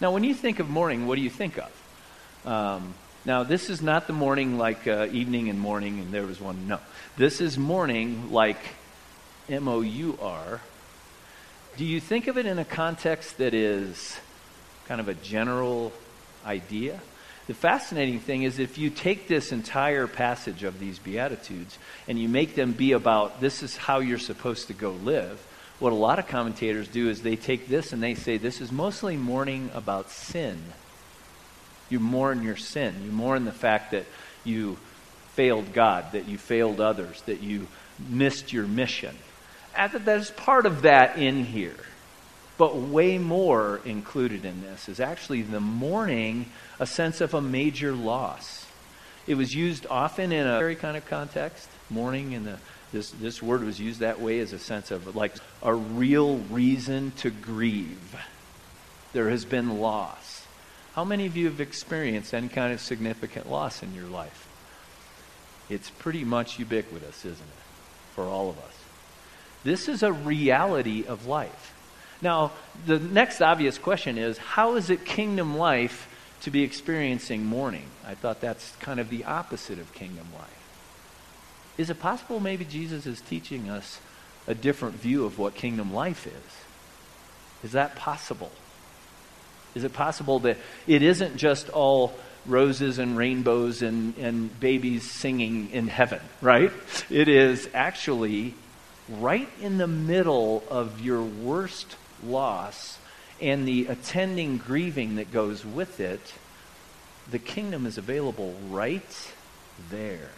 Now 0.00 0.12
when 0.12 0.24
you 0.24 0.34
think 0.34 0.58
of 0.58 0.68
mourning 0.68 1.06
what 1.06 1.16
do 1.16 1.22
you 1.22 1.30
think 1.30 1.58
of? 1.58 2.46
Um, 2.46 2.94
now 3.24 3.42
this 3.42 3.70
is 3.70 3.82
not 3.82 4.06
the 4.06 4.12
morning 4.12 4.58
like 4.58 4.86
uh, 4.86 5.08
evening 5.12 5.48
and 5.48 5.58
morning 5.58 6.00
and 6.00 6.12
there 6.12 6.26
was 6.26 6.40
one 6.40 6.68
no. 6.68 6.80
This 7.16 7.40
is 7.40 7.58
mourning 7.58 8.32
like 8.32 8.58
m-o-u-r 9.48 10.60
do 11.78 11.84
you 11.84 12.00
think 12.00 12.26
of 12.26 12.36
it 12.36 12.44
in 12.44 12.58
a 12.58 12.64
context 12.64 13.38
that 13.38 13.54
is 13.54 14.18
kind 14.88 15.00
of 15.00 15.06
a 15.06 15.14
general 15.14 15.92
idea. 16.44 17.00
The 17.46 17.54
fascinating 17.54 18.20
thing 18.20 18.42
is 18.42 18.58
if 18.58 18.76
you 18.76 18.90
take 18.90 19.26
this 19.26 19.52
entire 19.52 20.06
passage 20.06 20.64
of 20.64 20.78
these 20.78 20.98
Beatitudes 20.98 21.78
and 22.06 22.18
you 22.18 22.28
make 22.28 22.54
them 22.54 22.72
be 22.72 22.92
about 22.92 23.40
this 23.40 23.62
is 23.62 23.76
how 23.76 24.00
you're 24.00 24.18
supposed 24.18 24.66
to 24.66 24.74
go 24.74 24.92
live, 24.92 25.40
what 25.78 25.92
a 25.92 25.96
lot 25.96 26.18
of 26.18 26.26
commentators 26.26 26.88
do 26.88 27.08
is 27.08 27.22
they 27.22 27.36
take 27.36 27.68
this 27.68 27.92
and 27.92 28.02
they 28.02 28.14
say 28.14 28.36
this 28.36 28.60
is 28.60 28.70
mostly 28.70 29.16
mourning 29.16 29.70
about 29.74 30.10
sin. 30.10 30.58
You 31.88 32.00
mourn 32.00 32.42
your 32.42 32.56
sin. 32.56 32.94
You 33.04 33.12
mourn 33.12 33.44
the 33.44 33.52
fact 33.52 33.92
that 33.92 34.04
you 34.44 34.76
failed 35.34 35.72
God, 35.72 36.12
that 36.12 36.28
you 36.28 36.36
failed 36.36 36.80
others, 36.80 37.22
that 37.22 37.40
you 37.42 37.68
missed 38.08 38.52
your 38.52 38.66
mission. 38.66 39.16
And 39.74 39.92
there's 39.92 40.30
part 40.32 40.66
of 40.66 40.82
that 40.82 41.18
in 41.18 41.44
here. 41.44 41.76
But 42.58 42.76
way 42.76 43.18
more 43.18 43.80
included 43.84 44.44
in 44.44 44.62
this 44.62 44.88
is 44.88 44.98
actually 44.98 45.42
the 45.42 45.60
mourning 45.60 46.46
a 46.80 46.86
sense 46.86 47.20
of 47.20 47.32
a 47.32 47.40
major 47.40 47.92
loss. 47.92 48.66
It 49.28 49.36
was 49.36 49.54
used 49.54 49.86
often 49.88 50.32
in 50.32 50.46
a 50.46 50.58
very 50.58 50.74
kind 50.74 50.96
of 50.96 51.06
context. 51.06 51.68
Mourning 51.88 52.32
in 52.32 52.44
the 52.44 52.58
this 52.92 53.10
this 53.10 53.42
word 53.42 53.62
was 53.62 53.78
used 53.78 54.00
that 54.00 54.20
way 54.20 54.40
as 54.40 54.52
a 54.52 54.58
sense 54.58 54.90
of 54.90 55.14
like 55.14 55.34
a 55.62 55.72
real 55.72 56.38
reason 56.50 57.12
to 57.18 57.30
grieve. 57.30 58.16
There 59.12 59.30
has 59.30 59.44
been 59.44 59.78
loss. 59.78 60.46
How 60.94 61.04
many 61.04 61.26
of 61.26 61.36
you 61.36 61.46
have 61.46 61.60
experienced 61.60 62.34
any 62.34 62.48
kind 62.48 62.72
of 62.72 62.80
significant 62.80 63.48
loss 63.48 63.82
in 63.82 63.94
your 63.94 64.06
life? 64.06 64.48
It's 65.70 65.90
pretty 65.90 66.24
much 66.24 66.58
ubiquitous, 66.58 67.24
isn't 67.24 67.38
it? 67.38 68.14
For 68.14 68.24
all 68.24 68.50
of 68.50 68.58
us. 68.58 68.74
This 69.62 69.88
is 69.88 70.02
a 70.02 70.12
reality 70.12 71.04
of 71.06 71.26
life. 71.26 71.74
Now, 72.20 72.52
the 72.86 72.98
next 72.98 73.40
obvious 73.40 73.78
question 73.78 74.18
is 74.18 74.38
how 74.38 74.76
is 74.76 74.90
it 74.90 75.04
kingdom 75.04 75.56
life 75.56 76.08
to 76.42 76.50
be 76.50 76.62
experiencing 76.62 77.44
mourning? 77.44 77.86
I 78.06 78.14
thought 78.14 78.40
that's 78.40 78.74
kind 78.76 79.00
of 79.00 79.10
the 79.10 79.24
opposite 79.24 79.78
of 79.78 79.92
kingdom 79.92 80.26
life. 80.34 80.58
Is 81.76 81.90
it 81.90 82.00
possible 82.00 82.40
maybe 82.40 82.64
Jesus 82.64 83.06
is 83.06 83.20
teaching 83.20 83.70
us 83.70 84.00
a 84.46 84.54
different 84.54 84.96
view 84.96 85.24
of 85.24 85.38
what 85.38 85.54
kingdom 85.54 85.94
life 85.94 86.26
is? 86.26 87.64
Is 87.64 87.72
that 87.72 87.94
possible? 87.96 88.50
Is 89.74 89.84
it 89.84 89.92
possible 89.92 90.40
that 90.40 90.56
it 90.86 91.02
isn't 91.02 91.36
just 91.36 91.68
all 91.68 92.14
roses 92.46 92.98
and 92.98 93.16
rainbows 93.16 93.82
and, 93.82 94.16
and 94.16 94.58
babies 94.58 95.08
singing 95.08 95.70
in 95.70 95.86
heaven, 95.86 96.20
right? 96.40 96.72
It 97.10 97.28
is 97.28 97.68
actually 97.74 98.54
right 99.08 99.48
in 99.60 99.78
the 99.78 99.86
middle 99.86 100.64
of 100.70 101.00
your 101.00 101.22
worst 101.22 101.96
loss 102.24 102.98
and 103.40 103.66
the 103.66 103.86
attending 103.86 104.58
grieving 104.58 105.16
that 105.16 105.32
goes 105.32 105.64
with 105.64 106.00
it, 106.00 106.34
the 107.30 107.38
kingdom 107.38 107.86
is 107.86 107.98
available 107.98 108.54
right 108.68 109.32
there. 109.90 110.30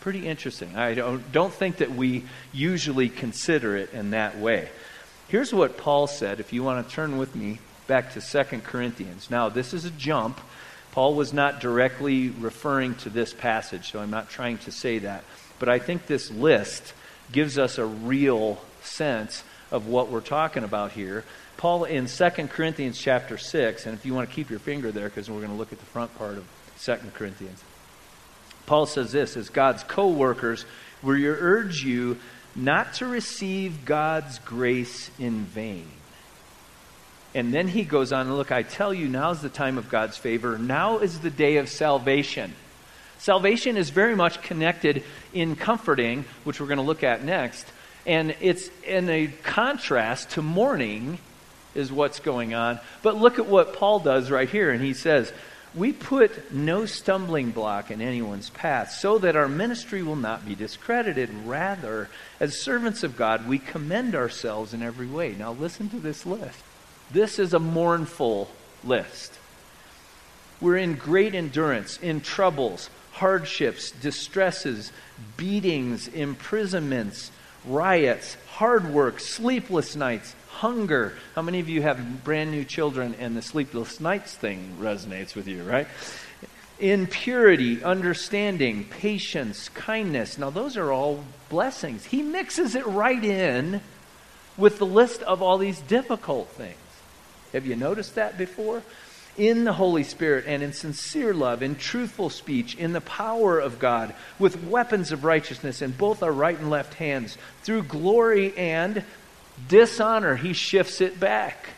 Pretty 0.00 0.26
interesting. 0.26 0.76
I 0.76 0.94
don't, 0.94 1.30
don't 1.30 1.52
think 1.52 1.76
that 1.76 1.92
we 1.92 2.24
usually 2.52 3.08
consider 3.08 3.76
it 3.76 3.92
in 3.92 4.10
that 4.10 4.38
way. 4.38 4.68
Here's 5.28 5.54
what 5.54 5.76
Paul 5.76 6.08
said, 6.08 6.40
if 6.40 6.52
you 6.52 6.64
want 6.64 6.86
to 6.86 6.94
turn 6.94 7.18
with 7.18 7.36
me 7.36 7.60
back 7.86 8.12
to 8.14 8.20
2 8.20 8.58
Corinthians. 8.60 9.30
Now, 9.30 9.48
this 9.48 9.72
is 9.72 9.84
a 9.84 9.90
jump. 9.90 10.40
Paul 10.90 11.14
was 11.14 11.32
not 11.32 11.60
directly 11.60 12.30
referring 12.30 12.96
to 12.96 13.10
this 13.10 13.32
passage, 13.32 13.92
so 13.92 14.00
I'm 14.00 14.10
not 14.10 14.28
trying 14.28 14.58
to 14.58 14.72
say 14.72 14.98
that. 14.98 15.24
But 15.58 15.68
I 15.68 15.78
think 15.78 16.06
this 16.06 16.30
list 16.30 16.92
gives 17.30 17.56
us 17.56 17.78
a 17.78 17.86
real 17.86 18.60
sense 18.84 19.44
of 19.70 19.86
what 19.86 20.08
we're 20.08 20.20
talking 20.20 20.64
about 20.64 20.92
here. 20.92 21.24
Paul 21.56 21.84
in 21.84 22.06
2 22.06 22.30
Corinthians 22.48 22.98
chapter 22.98 23.38
6, 23.38 23.86
and 23.86 23.94
if 23.94 24.04
you 24.04 24.14
want 24.14 24.28
to 24.28 24.34
keep 24.34 24.50
your 24.50 24.58
finger 24.58 24.90
there 24.92 25.08
because 25.08 25.30
we're 25.30 25.38
going 25.38 25.50
to 25.50 25.56
look 25.56 25.72
at 25.72 25.78
the 25.78 25.86
front 25.86 26.16
part 26.18 26.36
of 26.36 26.44
2 26.82 26.96
Corinthians. 27.14 27.62
Paul 28.66 28.86
says 28.86 29.12
this 29.12 29.36
as 29.36 29.48
God's 29.48 29.82
co 29.82 30.08
workers, 30.08 30.64
we 31.02 31.26
urge 31.26 31.82
you 31.82 32.18
not 32.54 32.94
to 32.94 33.06
receive 33.06 33.84
God's 33.84 34.38
grace 34.40 35.10
in 35.18 35.44
vain. 35.44 35.88
And 37.34 37.52
then 37.52 37.68
he 37.68 37.84
goes 37.84 38.12
on, 38.12 38.32
look, 38.34 38.52
I 38.52 38.62
tell 38.62 38.92
you, 38.92 39.08
now's 39.08 39.40
the 39.40 39.48
time 39.48 39.78
of 39.78 39.88
God's 39.88 40.18
favor. 40.18 40.58
Now 40.58 40.98
is 40.98 41.20
the 41.20 41.30
day 41.30 41.56
of 41.56 41.68
salvation. 41.68 42.54
Salvation 43.18 43.76
is 43.76 43.90
very 43.90 44.14
much 44.14 44.42
connected 44.42 45.02
in 45.32 45.56
comforting, 45.56 46.24
which 46.44 46.60
we're 46.60 46.66
going 46.66 46.78
to 46.78 46.82
look 46.82 47.02
at 47.02 47.24
next. 47.24 47.66
And 48.06 48.34
it's 48.40 48.68
in 48.84 49.08
a 49.08 49.28
contrast 49.42 50.30
to 50.30 50.42
mourning, 50.42 51.18
is 51.74 51.92
what's 51.92 52.20
going 52.20 52.54
on. 52.54 52.80
But 53.02 53.16
look 53.16 53.38
at 53.38 53.46
what 53.46 53.74
Paul 53.74 54.00
does 54.00 54.30
right 54.30 54.48
here. 54.48 54.70
And 54.70 54.82
he 54.82 54.94
says, 54.94 55.32
We 55.74 55.92
put 55.92 56.52
no 56.52 56.84
stumbling 56.84 57.52
block 57.52 57.90
in 57.90 58.00
anyone's 58.00 58.50
path 58.50 58.90
so 58.90 59.18
that 59.18 59.36
our 59.36 59.48
ministry 59.48 60.02
will 60.02 60.16
not 60.16 60.44
be 60.44 60.54
discredited. 60.54 61.30
Rather, 61.44 62.08
as 62.40 62.60
servants 62.60 63.02
of 63.02 63.16
God, 63.16 63.48
we 63.48 63.58
commend 63.58 64.14
ourselves 64.14 64.74
in 64.74 64.82
every 64.82 65.06
way. 65.06 65.34
Now, 65.38 65.52
listen 65.52 65.88
to 65.90 66.00
this 66.00 66.26
list. 66.26 66.58
This 67.10 67.38
is 67.38 67.54
a 67.54 67.58
mournful 67.58 68.50
list. 68.84 69.38
We're 70.60 70.76
in 70.76 70.94
great 70.94 71.34
endurance, 71.34 71.98
in 71.98 72.20
troubles, 72.20 72.88
hardships, 73.12 73.90
distresses, 73.90 74.92
beatings, 75.36 76.08
imprisonments, 76.08 77.30
riots, 77.64 78.36
hard 78.48 78.92
work, 78.92 79.20
sleepless 79.20 79.96
nights, 79.96 80.34
hunger. 80.48 81.14
How 81.34 81.42
many 81.42 81.60
of 81.60 81.68
you 81.68 81.82
have 81.82 82.24
brand 82.24 82.50
new 82.50 82.64
children 82.64 83.14
and 83.18 83.36
the 83.36 83.42
sleepless 83.42 84.00
nights 84.00 84.34
thing 84.34 84.76
resonates 84.80 85.34
with 85.34 85.48
you, 85.48 85.62
right? 85.62 85.86
Impurity, 86.78 87.82
understanding, 87.82 88.84
patience, 88.84 89.68
kindness. 89.70 90.38
Now, 90.38 90.50
those 90.50 90.76
are 90.76 90.92
all 90.92 91.24
blessings. 91.48 92.04
He 92.06 92.22
mixes 92.22 92.74
it 92.74 92.86
right 92.86 93.22
in 93.22 93.80
with 94.56 94.78
the 94.78 94.86
list 94.86 95.22
of 95.22 95.42
all 95.42 95.58
these 95.58 95.80
difficult 95.80 96.48
things. 96.48 96.76
Have 97.52 97.66
you 97.66 97.76
noticed 97.76 98.14
that 98.16 98.36
before? 98.36 98.82
In 99.36 99.64
the 99.64 99.72
Holy 99.72 100.02
Spirit 100.02 100.44
and 100.46 100.62
in 100.62 100.72
sincere 100.72 101.32
love, 101.32 101.62
in 101.62 101.76
truthful 101.76 102.30
speech, 102.30 102.74
in 102.76 102.92
the 102.92 103.00
power 103.00 103.58
of 103.58 103.78
God, 103.78 104.14
with 104.38 104.64
weapons 104.64 105.12
of 105.12 105.24
righteousness 105.24 105.82
in 105.82 105.92
both 105.92 106.22
our 106.22 106.32
right 106.32 106.58
and 106.58 106.70
left 106.70 106.94
hands, 106.94 107.38
through 107.62 107.84
glory 107.84 108.56
and 108.56 109.04
dishonor. 109.68 110.36
He 110.36 110.52
shifts 110.52 111.00
it 111.00 111.18
back. 111.18 111.68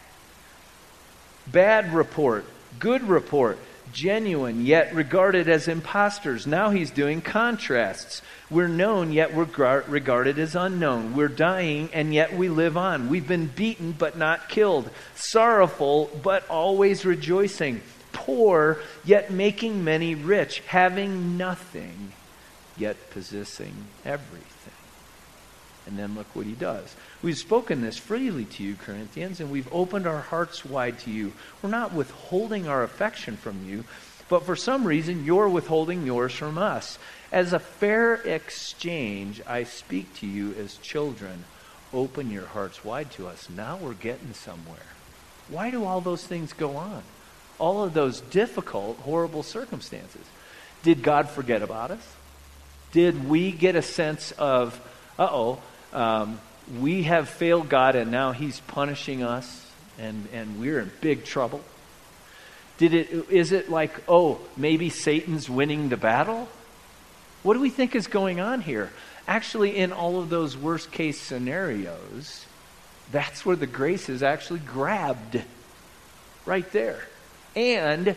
Bad 1.47 1.93
report, 1.95 2.45
good 2.79 3.09
report, 3.09 3.59
genuine, 3.95 4.67
yet 4.67 4.95
regarded 4.95 5.49
as 5.49 5.69
impostors. 5.69 6.47
Now 6.47 6.69
he's 6.69 6.91
doing 6.91 7.23
contrasts. 7.23 8.21
We're 8.51 8.69
known, 8.69 9.13
yet 9.13 9.33
we're 9.33 9.83
regarded 9.87 10.39
as 10.39 10.55
unknown. 10.55 11.17
We're 11.17 11.29
dying, 11.29 11.89
and 11.95 12.13
yet 12.13 12.37
we 12.37 12.51
live 12.51 12.77
on. 12.77 13.09
We've 13.09 13.27
been 13.27 13.47
beaten, 13.47 13.93
but 13.93 14.19
not 14.19 14.51
killed. 14.51 14.91
Sorrowful, 15.15 16.11
but 16.23 16.47
always 16.51 17.07
rejoicing. 17.07 17.81
Poor, 18.13 18.81
yet 19.05 19.31
making 19.31 19.83
many 19.83 20.15
rich. 20.15 20.61
Having 20.67 21.39
nothing, 21.39 22.13
yet 22.77 23.11
possessing 23.11 23.75
everything. 24.05 24.45
And 25.87 25.99
then 25.99 26.15
look 26.15 26.27
what 26.35 26.47
he 26.47 26.53
does. 26.53 26.95
We've 27.25 27.39
spoken 27.39 27.81
this 27.81 27.97
freely 27.97 28.45
to 28.45 28.63
you, 28.63 28.75
Corinthians, 28.75 29.41
and 29.41 29.51
we've 29.51 29.73
opened 29.73 30.07
our 30.07 30.21
hearts 30.21 30.63
wide 30.63 30.99
to 31.01 31.11
you. 31.11 31.33
We're 31.63 31.71
not 31.71 31.95
withholding 31.95 32.69
our 32.69 32.83
affection 32.83 33.39
from 33.39 33.67
you, 33.67 33.85
but 34.29 34.45
for 34.45 34.55
some 34.55 34.85
reason 34.85 35.25
you're 35.25 35.49
withholding 35.49 36.05
yours 36.05 36.35
from 36.35 36.59
us. 36.59 36.99
As 37.33 37.55
a 37.55 37.59
fair 37.59 38.17
exchange, 38.17 39.41
I 39.47 39.65
speak 39.65 40.13
to 40.17 40.27
you 40.27 40.53
as 40.59 40.77
children. 40.77 41.45
Open 41.95 42.31
your 42.31 42.45
hearts 42.45 42.85
wide 42.85 43.11
to 43.13 43.27
us. 43.27 43.49
Now 43.49 43.79
we're 43.79 43.95
getting 43.95 44.35
somewhere. 44.35 44.77
Why 45.49 45.71
do 45.71 45.83
all 45.83 46.03
those 46.03 46.27
things 46.27 46.53
go 46.53 46.77
on? 46.77 47.03
All 47.59 47.83
of 47.83 47.95
those 47.95 48.21
difficult, 48.21 48.99
horrible 48.99 49.43
circumstances. 49.43 50.27
Did 50.83 51.03
God 51.03 51.31
forget 51.31 51.63
about 51.63 51.91
us? 51.91 52.07
Did 52.93 53.31
we 53.31 53.51
get 53.51 53.77
a 53.77 53.83
sense 53.83 54.33
of, 54.33 54.79
uh 55.19 55.29
oh, 55.31 55.63
um, 55.95 56.39
we 56.81 57.05
have 57.05 57.29
failed 57.29 57.69
God 57.69 57.97
and 57.97 58.11
now 58.11 58.33
He's 58.33 58.61
punishing 58.61 59.23
us 59.23 59.71
and, 59.99 60.29
and 60.33 60.59
we're 60.61 60.81
in 60.81 60.91
big 61.01 61.25
trouble? 61.25 61.61
Did 62.79 62.95
it, 62.95 63.31
is 63.31 63.53
it 63.53 63.71
like, 63.71 63.93
oh, 64.09 64.41
maybe 64.57 64.91
Satan's 64.91 65.49
winning 65.49 65.89
the 65.89 65.97
battle? 65.97 66.49
What 67.43 67.55
do 67.55 67.61
we 67.61 67.71
think 67.71 67.95
is 67.95 68.07
going 68.07 68.41
on 68.41 68.63
here? 68.63 68.91
Actually, 69.29 69.77
in 69.77 69.93
all 69.93 70.21
of 70.21 70.29
those 70.29 70.57
worst 70.57 70.91
case 70.91 71.21
scenarios, 71.21 72.47
that's 73.13 73.47
where 73.47 73.57
the 73.57 73.67
grace 73.67 74.09
is 74.09 74.23
actually 74.23 74.61
grabbed. 74.61 75.43
Right 76.47 76.71
there. 76.73 77.07
And 77.55 78.17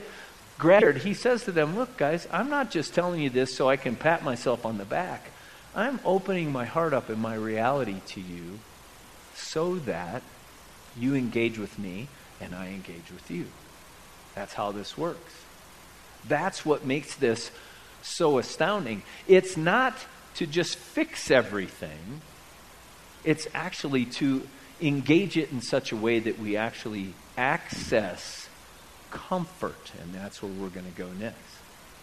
grabbed. 0.58 1.00
He 1.00 1.14
says 1.14 1.44
to 1.46 1.52
them, 1.52 1.78
Look, 1.78 1.98
guys, 1.98 2.28
I'm 2.32 2.50
not 2.50 2.72
just 2.72 2.94
telling 2.94 3.22
you 3.22 3.30
this 3.30 3.56
so 3.56 3.70
I 3.70 3.78
can 3.78 3.96
pat 3.96 4.24
myself 4.24 4.66
on 4.66 4.78
the 4.78 4.86
back. 4.86 5.32
I'm 5.78 6.00
opening 6.04 6.52
my 6.52 6.66
heart 6.66 6.92
up 6.92 7.08
and 7.08 7.22
my 7.22 7.36
reality 7.36 8.02
to 8.08 8.20
you 8.20 8.60
so 9.36 9.76
that 9.76 10.24
you 11.00 11.14
engage 11.14 11.60
with 11.60 11.78
me 11.78 12.08
and 12.42 12.56
I 12.56 12.70
engage 12.70 13.12
with 13.14 13.30
you. 13.30 13.46
That's 14.34 14.56
how 14.56 14.72
this 14.72 14.98
works. 14.98 15.36
That's 16.28 16.66
what 16.66 16.84
makes 16.84 17.16
this 17.16 17.52
so 18.02 18.40
astounding. 18.40 19.04
It's 19.28 19.56
not 19.56 19.94
to 20.36 20.48
just 20.48 20.78
fix 20.78 21.30
everything, 21.30 22.22
it's 23.24 23.48
actually 23.54 24.06
to 24.06 24.48
engage 24.82 25.38
it 25.38 25.52
in 25.52 25.62
such 25.62 25.92
a 25.92 25.96
way 25.96 26.20
that 26.20 26.40
we 26.40 26.58
actually 26.58 27.14
access 27.38 28.50
comfort. 29.12 29.92
And 30.02 30.14
that's 30.14 30.42
where 30.42 30.52
we're 30.52 30.70
going 30.70 30.92
to 30.92 30.98
go 30.98 31.10
next. 31.20 31.38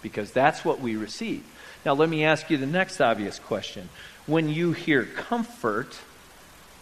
Because 0.01 0.31
that's 0.31 0.65
what 0.65 0.81
we 0.81 0.97
receive. 0.97 1.45
Now, 1.85 1.93
let 1.93 2.09
me 2.09 2.25
ask 2.25 2.49
you 2.49 2.57
the 2.57 2.67
next 2.67 3.01
obvious 3.01 3.39
question. 3.39 3.91
When 4.27 4.49
you 4.49 4.73
hear 4.73 5.05
comfort, 5.05 5.99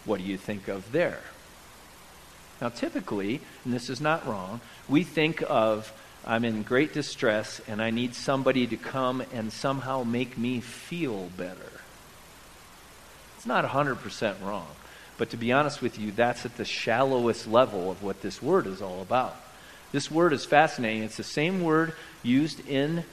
what 0.05 0.19
do 0.19 0.23
you 0.25 0.37
think 0.37 0.67
of 0.67 0.91
there? 0.91 1.19
Now, 2.61 2.69
typically, 2.69 3.41
and 3.65 3.73
this 3.73 3.89
is 3.89 3.99
not 3.99 4.25
wrong, 4.25 4.61
we 4.87 5.03
think 5.03 5.43
of 5.49 5.91
I'm 6.25 6.45
in 6.45 6.63
great 6.63 6.93
distress 6.93 7.59
and 7.67 7.81
I 7.81 7.89
need 7.89 8.15
somebody 8.15 8.65
to 8.67 8.77
come 8.77 9.21
and 9.33 9.51
somehow 9.51 10.03
make 10.03 10.37
me 10.37 10.61
feel 10.61 11.29
better. 11.35 11.81
It's 13.35 13.45
not 13.45 13.65
100% 13.65 14.41
wrong. 14.41 14.67
But 15.17 15.31
to 15.31 15.37
be 15.37 15.51
honest 15.51 15.81
with 15.81 15.99
you, 15.99 16.11
that's 16.11 16.45
at 16.45 16.55
the 16.55 16.65
shallowest 16.65 17.45
level 17.45 17.91
of 17.91 18.01
what 18.01 18.21
this 18.21 18.41
word 18.41 18.67
is 18.67 18.81
all 18.81 19.01
about. 19.01 19.35
This 19.91 20.09
word 20.09 20.31
is 20.31 20.45
fascinating. 20.45 21.03
It's 21.03 21.17
the 21.17 21.23
same 21.23 21.61
word 21.61 21.93
used 22.23 22.65
in, 22.67 23.03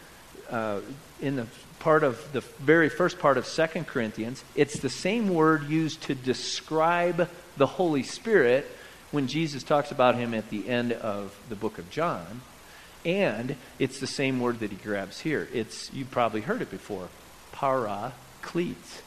uh, 0.49 0.81
in 1.21 1.37
the 1.37 1.47
part 1.81 2.05
of 2.05 2.33
the 2.33 2.41
very 2.41 2.89
first 2.89 3.19
part 3.19 3.37
of 3.37 3.47
Second 3.47 3.87
Corinthians. 3.87 4.45
It's 4.55 4.79
the 4.79 4.89
same 4.89 5.35
word 5.35 5.69
used 5.69 6.03
to 6.03 6.15
describe 6.15 7.29
the 7.57 7.67
Holy 7.67 8.03
Spirit 8.03 8.71
when 9.11 9.27
Jesus 9.27 9.63
talks 9.63 9.91
about 9.91 10.15
him 10.15 10.35
at 10.35 10.51
the 10.51 10.69
end 10.69 10.93
of 10.93 11.37
the 11.49 11.57
book 11.57 11.79
of 11.79 11.91
John. 11.91 12.43
And 13.05 13.57
it's 13.79 13.99
the 13.99 14.07
same 14.07 14.41
word 14.41 14.61
that 14.61 14.71
he 14.71 14.77
grabs 14.77 15.21
here. 15.21 15.49
It's 15.53 15.93
you've 15.93 16.11
probably 16.11 16.43
heard 16.43 16.63
it 16.63 16.71
before. 16.71 17.09
Para 17.53 18.13
Paraclete 18.43 19.03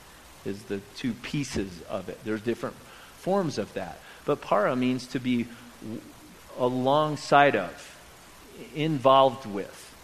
is 0.45 0.63
the 0.63 0.81
two 0.95 1.13
pieces 1.13 1.81
of 1.89 2.09
it. 2.09 2.19
There's 2.23 2.41
different 2.41 2.75
forms 3.17 3.57
of 3.57 3.73
that. 3.73 3.99
But 4.25 4.41
para 4.41 4.75
means 4.75 5.07
to 5.07 5.19
be 5.19 5.47
alongside 6.57 7.55
of, 7.55 7.99
involved 8.75 9.45
with, 9.45 9.95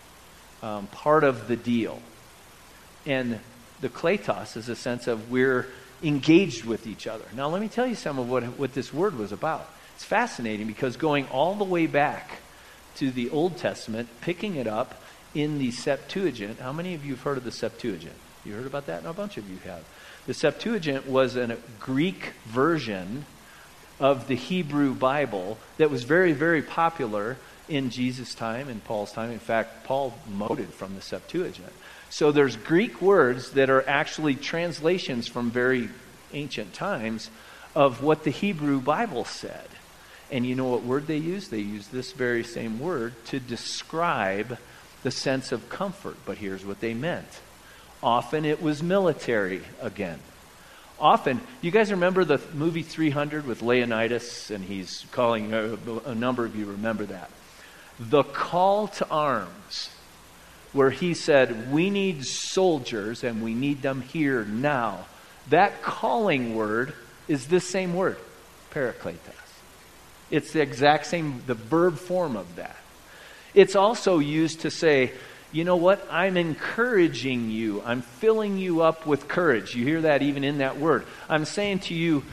um, 0.62 0.88
part 0.88 1.24
of 1.24 1.48
the 1.48 1.56
deal. 1.56 2.02
And 3.06 3.40
the 3.82 3.90
kletos 3.90 4.58
is 4.58 4.70
a 4.70 4.76
sense 4.76 5.08
of 5.08 5.32
we're 5.32 5.68
engaged 6.04 6.66
with 6.66 6.88
each 6.88 7.08
other. 7.08 7.26
Now, 7.36 7.48
let 7.50 7.62
me 7.62 7.68
tell 7.68 7.88
you 7.88 7.96
some 7.96 8.20
of 8.20 8.30
what, 8.30 8.44
what 8.58 8.74
this 8.74 8.94
word 8.94 9.18
was 9.18 9.32
about. 9.32 9.70
It's 9.96 10.06
fascinating 10.06 10.68
because 10.68 10.98
going 10.98 11.28
all 11.28 11.56
the 11.56 11.64
way 11.64 11.88
back 11.88 12.30
to 12.98 13.12
the 13.12 13.30
Old 13.30 13.58
Testament, 13.58 14.10
picking 14.22 14.56
it 14.56 14.68
up 14.68 15.02
in 15.34 15.60
the 15.60 15.72
Septuagint. 15.72 16.60
How 16.60 16.74
many 16.74 16.94
of 16.96 17.06
you 17.06 17.14
have 17.14 17.24
heard 17.24 17.38
of 17.38 17.44
the 17.44 17.52
Septuagint? 17.52 18.16
You 18.46 18.54
heard 18.54 18.66
about 18.66 18.88
that? 18.88 19.00
And 19.00 19.08
a 19.08 19.14
bunch 19.14 19.38
of 19.38 19.50
you 19.50 19.58
have. 19.66 19.84
The 20.26 20.34
Septuagint 20.34 21.08
was 21.08 21.36
a 21.36 21.58
Greek 21.80 22.34
version 22.46 23.26
of 24.00 24.28
the 24.28 24.36
Hebrew 24.36 24.94
Bible 24.94 25.58
that 25.78 25.90
was 25.90 26.04
very, 26.04 26.32
very 26.32 26.62
popular 26.62 27.38
in 27.70 27.90
Jesus' 27.90 28.34
time 28.34 28.70
in 28.70 28.80
Paul's 28.82 29.12
time. 29.12 29.32
In 29.32 29.40
fact, 29.40 29.86
Paul 29.86 30.14
moted 30.28 30.74
from 30.74 30.96
the 30.96 31.02
Septuagint. 31.02 31.72
So 32.10 32.32
there's 32.32 32.56
Greek 32.56 33.02
words 33.02 33.52
that 33.52 33.70
are 33.70 33.88
actually 33.88 34.36
translations 34.36 35.28
from 35.28 35.52
very 35.52 35.90
ancient 36.34 36.74
times 36.74 37.30
of 37.76 38.04
what 38.04 38.24
the 38.24 38.32
Hebrew 38.32 38.82
Bible 38.82 39.26
said. 39.26 39.68
And 40.32 40.46
you 40.46 40.56
know 40.56 40.66
what 40.66 40.84
word 40.84 41.08
they 41.08 41.18
use? 41.18 41.48
They 41.48 41.60
use 41.60 41.88
this 41.88 42.12
very 42.12 42.44
same 42.44 42.80
word 42.80 43.14
to 43.28 43.40
describe 43.40 44.58
the 45.04 45.12
sense 45.12 45.52
of 45.52 45.70
comfort. 45.70 46.18
But 46.26 46.38
here's 46.38 46.66
what 46.66 46.80
they 46.80 46.94
meant. 46.94 47.28
Often 48.02 48.46
it 48.46 48.62
was 48.62 48.82
military 48.82 49.62
again. 49.82 50.20
Often, 51.00 51.40
you 51.62 51.72
guys 51.72 51.92
remember 51.92 52.26
the 52.26 52.42
movie 52.54 52.84
300 52.84 53.48
with 53.48 53.62
Leonidas, 53.62 54.52
and 54.52 54.64
he's 54.64 55.06
calling, 55.12 55.54
a, 55.54 55.78
a 56.06 56.14
number 56.14 56.44
of 56.44 56.56
you 56.58 56.66
remember 56.66 57.06
that. 57.06 57.30
The 58.00 58.24
call 58.24 58.88
to 58.88 59.08
arms 59.10 59.90
where 60.72 60.90
he 60.92 61.14
said, 61.14 61.72
We 61.72 61.90
need 61.90 62.26
soldiers 62.26 63.24
and 63.24 63.44
we 63.44 63.54
need 63.54 63.82
them 63.82 64.02
here 64.02 64.46
now. 64.46 65.06
That 65.50 65.82
calling 65.82 66.56
word 66.56 66.94
is 67.28 67.48
this 67.48 67.68
same 67.68 67.94
word, 67.96 68.18
parakletos. 68.72 69.34
It's 70.30 70.54
the 70.54 70.62
exact 70.62 71.08
same, 71.08 71.42
the 71.48 71.56
verb 71.56 71.98
form 71.98 72.36
of 72.36 72.56
that. 72.58 72.78
It's 73.54 73.76
also 73.76 74.20
used 74.20 74.62
to 74.62 74.72
say, 74.72 75.12
you 75.52 75.64
know 75.64 75.78
what? 75.78 76.06
I'm 76.12 76.38
encouraging 76.38 77.50
you. 77.50 77.82
I'm 77.84 78.02
filling 78.02 78.58
you 78.58 78.82
up 78.82 79.08
with 79.08 79.28
courage. 79.28 79.76
You 79.76 79.84
hear 79.84 80.02
that 80.02 80.22
even 80.22 80.44
in 80.44 80.60
that 80.60 80.78
word. 80.78 81.06
I'm 81.28 81.46
saying 81.46 81.80
to 81.80 81.96
you, 81.96 82.24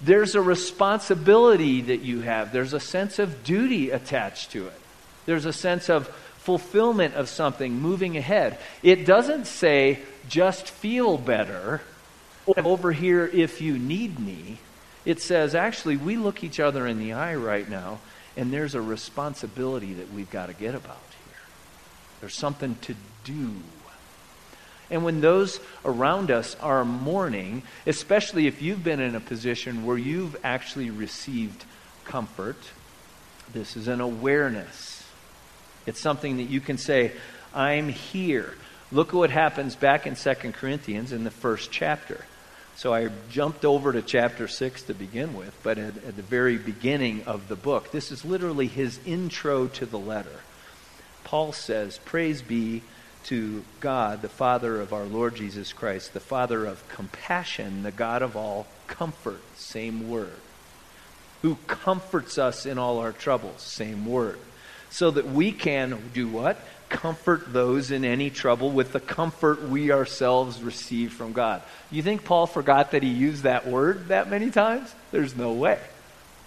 there's 0.00 0.36
a 0.36 0.40
responsibility 0.40 1.82
that 1.82 2.00
you 2.00 2.20
have, 2.20 2.52
there's 2.52 2.72
a 2.72 2.80
sense 2.80 3.18
of 3.18 3.44
duty 3.44 3.90
attached 3.90 4.52
to 4.52 4.68
it, 4.68 4.80
there's 5.26 5.46
a 5.46 5.52
sense 5.52 5.88
of 5.88 6.08
fulfillment 6.38 7.14
of 7.14 7.28
something, 7.28 7.74
moving 7.74 8.16
ahead. 8.16 8.58
It 8.82 9.04
doesn't 9.06 9.46
say 9.46 9.98
just 10.28 10.68
feel 10.68 11.18
better 11.18 11.82
over 12.56 12.92
here 12.92 13.26
if 13.26 13.60
you 13.60 13.78
need 13.78 14.18
me. 14.18 14.58
It 15.04 15.20
says 15.20 15.54
actually 15.54 15.96
we 15.96 16.16
look 16.16 16.42
each 16.42 16.58
other 16.58 16.86
in 16.86 16.98
the 16.98 17.12
eye 17.12 17.34
right 17.34 17.68
now 17.68 18.00
and 18.36 18.52
there's 18.52 18.74
a 18.74 18.80
responsibility 18.80 19.94
that 19.94 20.12
we've 20.12 20.30
got 20.30 20.46
to 20.46 20.54
get 20.54 20.74
about 20.74 20.96
here. 21.26 21.42
There's 22.20 22.34
something 22.34 22.76
to 22.82 22.94
do. 23.24 23.52
And 24.90 25.04
when 25.04 25.20
those 25.20 25.60
around 25.84 26.30
us 26.30 26.56
are 26.56 26.84
mourning, 26.84 27.62
especially 27.86 28.46
if 28.46 28.60
you've 28.60 28.82
been 28.82 28.98
in 28.98 29.14
a 29.14 29.20
position 29.20 29.84
where 29.84 29.98
you've 29.98 30.36
actually 30.42 30.90
received 30.90 31.64
comfort, 32.04 32.56
this 33.52 33.76
is 33.76 33.86
an 33.86 34.00
awareness 34.00 34.89
it's 35.90 36.00
something 36.00 36.36
that 36.36 36.44
you 36.44 36.60
can 36.60 36.78
say, 36.78 37.10
I'm 37.52 37.88
here. 37.88 38.54
Look 38.92 39.08
at 39.08 39.14
what 39.14 39.30
happens 39.30 39.74
back 39.74 40.06
in 40.06 40.14
2 40.14 40.34
Corinthians 40.52 41.10
in 41.10 41.24
the 41.24 41.32
first 41.32 41.72
chapter. 41.72 42.24
So 42.76 42.94
I 42.94 43.08
jumped 43.28 43.64
over 43.64 43.92
to 43.92 44.00
chapter 44.00 44.46
6 44.46 44.82
to 44.82 44.94
begin 44.94 45.34
with, 45.34 45.52
but 45.64 45.78
at, 45.78 45.96
at, 46.04 46.14
the 46.14 46.22
very 46.22 46.56
beginning 46.58 47.24
of 47.24 47.48
the 47.48 47.56
book, 47.56 47.90
this 47.90 48.12
is 48.12 48.24
literally 48.24 48.68
his 48.68 49.00
intro 49.04 49.66
to 49.66 49.84
the 49.84 49.98
letter. 49.98 50.40
Paul 51.24 51.52
says, 51.52 51.98
Praise 52.04 52.40
be 52.40 52.82
to 53.24 53.64
God, 53.80 54.22
the 54.22 54.28
Father 54.28 54.80
of 54.80 54.92
our 54.92 55.04
Lord 55.04 55.34
Jesus 55.34 55.72
Christ, 55.72 56.14
the 56.14 56.20
Father 56.20 56.66
of 56.66 56.88
compassion, 56.88 57.82
the 57.82 57.90
God 57.90 58.22
of 58.22 58.36
all 58.36 58.68
comfort, 58.86 59.42
same 59.56 60.08
word, 60.08 60.38
who 61.42 61.56
comforts 61.66 62.38
us 62.38 62.64
in 62.64 62.78
all 62.78 62.98
our 63.00 63.12
troubles, 63.12 63.60
same 63.60 64.06
word 64.06 64.38
so 64.90 65.10
that 65.10 65.26
we 65.26 65.52
can 65.52 66.10
do 66.12 66.28
what? 66.28 66.58
Comfort 66.88 67.52
those 67.52 67.90
in 67.90 68.04
any 68.04 68.30
trouble 68.30 68.70
with 68.70 68.92
the 68.92 69.00
comfort 69.00 69.62
we 69.62 69.92
ourselves 69.92 70.62
receive 70.62 71.12
from 71.12 71.32
God. 71.32 71.62
You 71.90 72.02
think 72.02 72.24
Paul 72.24 72.46
forgot 72.46 72.90
that 72.90 73.02
he 73.02 73.08
used 73.08 73.44
that 73.44 73.66
word 73.66 74.08
that 74.08 74.28
many 74.28 74.50
times? 74.50 74.92
There's 75.12 75.36
no 75.36 75.52
way. 75.52 75.78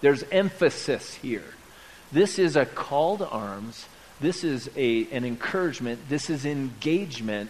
There's 0.01 0.23
emphasis 0.31 1.13
here. 1.15 1.45
This 2.11 2.37
is 2.37 2.55
a 2.55 2.65
call 2.65 3.17
to 3.17 3.27
arms. 3.27 3.85
This 4.19 4.43
is 4.43 4.69
a, 4.75 5.07
an 5.11 5.23
encouragement. 5.23 6.09
This 6.09 6.29
is 6.29 6.45
engagement. 6.45 7.49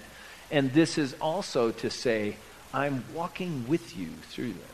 And 0.52 0.72
this 0.72 1.00
is 1.00 1.16
also 1.20 1.72
to 1.72 1.90
say, 1.90 2.36
I'm 2.74 3.04
walking 3.14 3.68
with 3.68 3.98
you 3.98 4.10
through 4.30 4.54
this. 4.54 4.73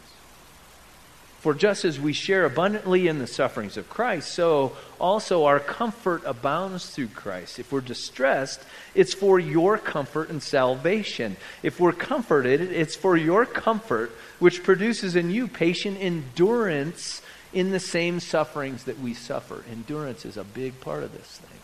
For 1.39 1.53
just 1.53 1.85
as 1.85 1.99
we 1.99 2.11
share 2.11 2.43
abundantly 2.43 3.07
in 3.07 3.19
the 3.19 3.27
sufferings 3.27 3.77
of 3.77 3.89
Christ, 3.89 4.33
so 4.33 4.75
also 4.99 5.45
our 5.45 5.61
comfort 5.61 6.21
abounds 6.25 6.89
through 6.89 7.07
Christ. 7.07 7.59
If 7.59 7.71
we're 7.71 7.79
distressed, 7.79 8.61
it's 8.93 9.13
for 9.13 9.39
your 9.39 9.77
comfort 9.77 10.29
and 10.29 10.43
salvation. 10.43 11.37
If 11.63 11.79
we're 11.79 11.93
comforted, 11.93 12.61
it's 12.61 12.97
for 12.97 13.15
your 13.15 13.45
comfort, 13.45 14.11
which 14.39 14.63
produces 14.63 15.15
in 15.15 15.29
you 15.29 15.47
patient 15.47 15.97
endurance 16.01 17.21
in 17.53 17.71
the 17.71 17.79
same 17.79 18.19
sufferings 18.19 18.83
that 18.83 18.99
we 18.99 19.13
suffer. 19.13 19.63
Endurance 19.71 20.25
is 20.25 20.35
a 20.35 20.43
big 20.43 20.81
part 20.81 21.03
of 21.03 21.13
this 21.13 21.37
thing. 21.37 21.59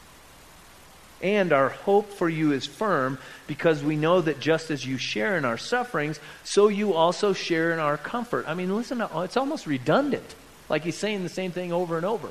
And 1.21 1.54
our 1.54 1.69
hope 1.69 2.12
for 2.12 2.30
you 2.30 2.51
is 2.51 2.65
firm 2.65 3.17
because 3.47 3.84
we 3.84 3.95
know 3.95 4.21
that 4.21 4.39
just 4.39 4.69
as 4.69 4.86
you 4.86 4.97
share 4.97 5.38
in 5.38 5.45
our 5.45 5.58
sufferings, 5.58 6.19
so 6.43 6.67
you 6.67 6.93
also 6.93 7.34
share 7.34 7.71
in 7.71 7.80
our 7.80 7.97
comfort. 7.97 8.45
I 8.47 8.54
mean, 8.54 8.75
listen, 8.75 8.99
to, 8.99 9.10
it's 9.21 9.38
almost 9.38 9.65
redundant. 9.65 10.36
Like 10.69 10.84
he's 10.84 10.97
saying 10.97 11.23
the 11.23 11.30
same 11.30 11.51
thing 11.51 11.71
over 11.71 11.97
and 11.97 12.06
over. 12.06 12.30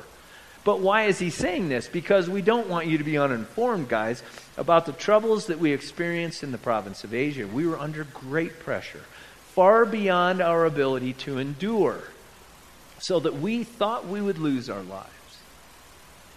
But 0.64 0.80
why 0.80 1.04
is 1.04 1.18
he 1.18 1.28
saying 1.28 1.68
this? 1.68 1.88
Because 1.88 2.28
we 2.28 2.40
don't 2.40 2.68
want 2.68 2.86
you 2.86 2.98
to 2.98 3.04
be 3.04 3.18
uninformed, 3.18 3.88
guys, 3.88 4.22
about 4.56 4.86
the 4.86 4.92
troubles 4.92 5.46
that 5.46 5.58
we 5.58 5.72
experienced 5.72 6.42
in 6.42 6.52
the 6.52 6.58
province 6.58 7.04
of 7.04 7.12
Asia. 7.12 7.46
We 7.46 7.66
were 7.66 7.78
under 7.78 8.04
great 8.04 8.60
pressure, 8.60 9.02
far 9.54 9.84
beyond 9.84 10.40
our 10.40 10.64
ability 10.64 11.12
to 11.14 11.38
endure, 11.38 12.00
so 12.98 13.20
that 13.20 13.34
we 13.34 13.62
thought 13.62 14.08
we 14.08 14.22
would 14.22 14.38
lose 14.38 14.70
our 14.70 14.82
lives. 14.82 15.10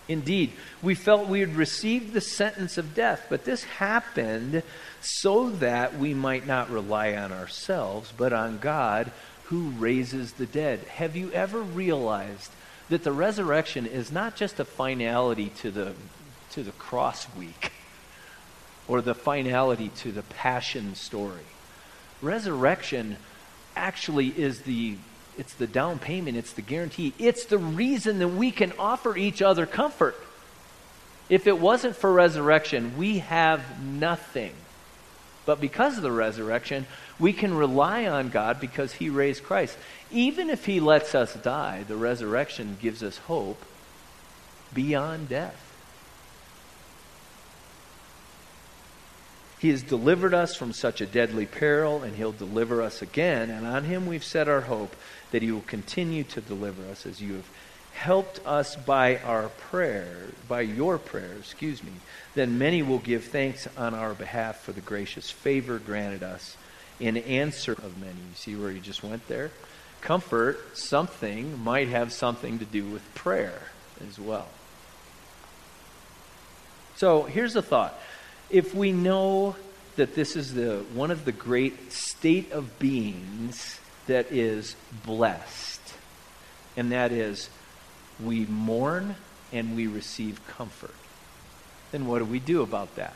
Indeed, 0.08 0.54
we 0.82 0.96
felt 0.96 1.28
we 1.28 1.42
had 1.42 1.56
received 1.56 2.14
the 2.14 2.22
sentence 2.22 2.78
of 2.78 2.96
death, 2.96 3.26
but 3.30 3.44
this 3.44 3.64
happened 3.64 4.64
so 5.02 5.50
that 5.50 5.98
we 5.98 6.14
might 6.14 6.48
not 6.48 6.70
rely 6.70 7.16
on 7.16 7.32
ourselves, 7.32 8.14
but 8.16 8.32
on 8.32 8.60
God 8.60 9.12
who 9.46 9.70
raises 9.72 10.34
the 10.34 10.46
dead. 10.46 10.80
Have 10.96 11.16
you 11.16 11.32
ever 11.32 11.62
realized 11.62 12.52
that 12.90 13.04
the 13.04 13.12
resurrection 13.12 13.86
is 13.86 14.12
not 14.12 14.36
just 14.36 14.60
a 14.60 14.66
finality 14.66 15.50
to 15.58 15.72
the, 15.72 15.94
to 16.52 16.64
the 16.64 16.72
cross 16.72 17.28
week 17.36 17.74
or 18.88 19.02
the 19.02 19.16
finality 19.16 19.90
to 19.90 20.12
the 20.12 20.22
passion 20.22 20.96
story? 20.96 21.46
Resurrection 22.22 23.18
actually 23.76 24.28
is 24.28 24.62
the 24.62 24.96
it's 25.38 25.54
the 25.54 25.68
down 25.68 26.00
payment, 26.00 26.38
it's 26.38 26.54
the 26.54 26.62
guarantee, 26.62 27.14
it's 27.20 27.46
the 27.46 27.58
reason 27.58 28.20
that 28.20 28.30
we 28.30 28.52
can 28.52 28.74
offer 28.80 29.16
each 29.16 29.42
other 29.42 29.66
comfort. 29.66 30.16
If 31.30 31.46
it 31.48 31.60
wasn't 31.60 31.96
for 31.96 32.12
resurrection, 32.12 32.98
we 32.98 33.20
have 33.20 33.82
nothing. 33.84 34.54
But 35.46 35.62
because 35.62 35.98
of 35.98 36.04
the 36.04 36.12
resurrection, 36.12 36.88
we 37.20 37.34
can 37.34 37.54
rely 37.54 38.06
on 38.06 38.30
God 38.30 38.60
because 38.60 38.94
He 38.94 39.10
raised 39.10 39.44
Christ. 39.44 39.78
Even 40.12 40.50
if 40.50 40.66
He 40.66 40.80
lets 40.80 41.16
us 41.16 41.34
die, 41.36 41.84
the 41.88 41.96
resurrection 41.96 42.78
gives 42.82 43.04
us 43.04 43.18
hope 43.18 43.64
beyond 44.74 45.30
death. 45.30 45.67
He 49.60 49.70
has 49.70 49.82
delivered 49.82 50.34
us 50.34 50.56
from 50.56 50.72
such 50.72 51.02
a 51.02 51.06
deadly 51.06 51.46
peril, 51.46 52.04
and 52.04 52.16
He'll 52.16 52.32
deliver 52.32 52.82
us 52.82 53.02
again. 53.02 53.50
And 53.50 53.66
on 53.66 53.86
Him 53.86 54.06
we've 54.06 54.24
set 54.24 54.48
our 54.48 54.62
hope 54.62 54.96
that 55.32 55.42
He 55.42 55.52
will 55.52 55.62
continue 55.62 56.24
to 56.26 56.42
deliver 56.42 56.88
us 56.90 57.06
as 57.06 57.22
you 57.22 57.34
have 57.34 57.50
helped 57.94 58.40
us 58.46 58.76
by 58.76 59.18
our 59.18 59.50
prayer, 59.50 60.16
by 60.48 60.62
your 60.62 61.00
prayer, 61.00 61.34
excuse 61.40 61.84
me. 61.84 61.92
Then 62.36 62.60
many 62.60 62.84
will 62.84 63.00
give 63.00 63.26
thanks 63.26 63.68
on 63.76 63.96
our 63.96 64.14
behalf 64.14 64.62
for 64.62 64.72
the 64.72 64.82
gracious 64.82 65.32
favor 65.32 65.80
granted 65.80 66.22
us 66.22 66.56
in 67.00 67.18
answer 67.18 67.74
of 67.74 68.00
many. 68.00 68.14
You 68.14 68.36
see 68.36 68.56
where 68.56 68.72
he 68.72 68.80
just 68.80 69.04
went 69.04 69.28
there? 69.28 69.50
Comfort, 70.02 70.78
something, 70.78 71.64
might 71.64 71.88
have 71.88 72.14
something 72.14 72.60
to 72.60 72.66
do 72.66 72.86
with 72.86 73.16
prayer 73.16 73.62
as 74.08 74.20
well. 74.20 74.48
So 76.98 77.24
here's 77.24 77.56
a 77.56 77.62
thought 77.64 78.00
if 78.50 78.74
we 78.74 78.92
know 78.92 79.56
that 79.96 80.16
this 80.16 80.36
is 80.36 80.54
the 80.54 80.86
one 80.94 81.12
of 81.12 81.26
the 81.26 81.32
great 81.32 81.92
state 81.92 82.52
of 82.52 82.80
beings 82.80 83.80
that 84.08 84.32
is 84.32 84.76
blessed, 85.06 85.82
and 86.76 86.92
that 86.92 87.12
is 87.12 87.50
we 88.24 88.46
mourn 88.46 89.16
and 89.52 89.76
we 89.76 89.88
receive 89.88 90.46
comfort, 90.48 90.94
then 91.92 92.08
what 92.08 92.20
do 92.20 92.26
we 92.26 92.40
do 92.40 92.62
about 92.62 92.96
that? 92.96 93.16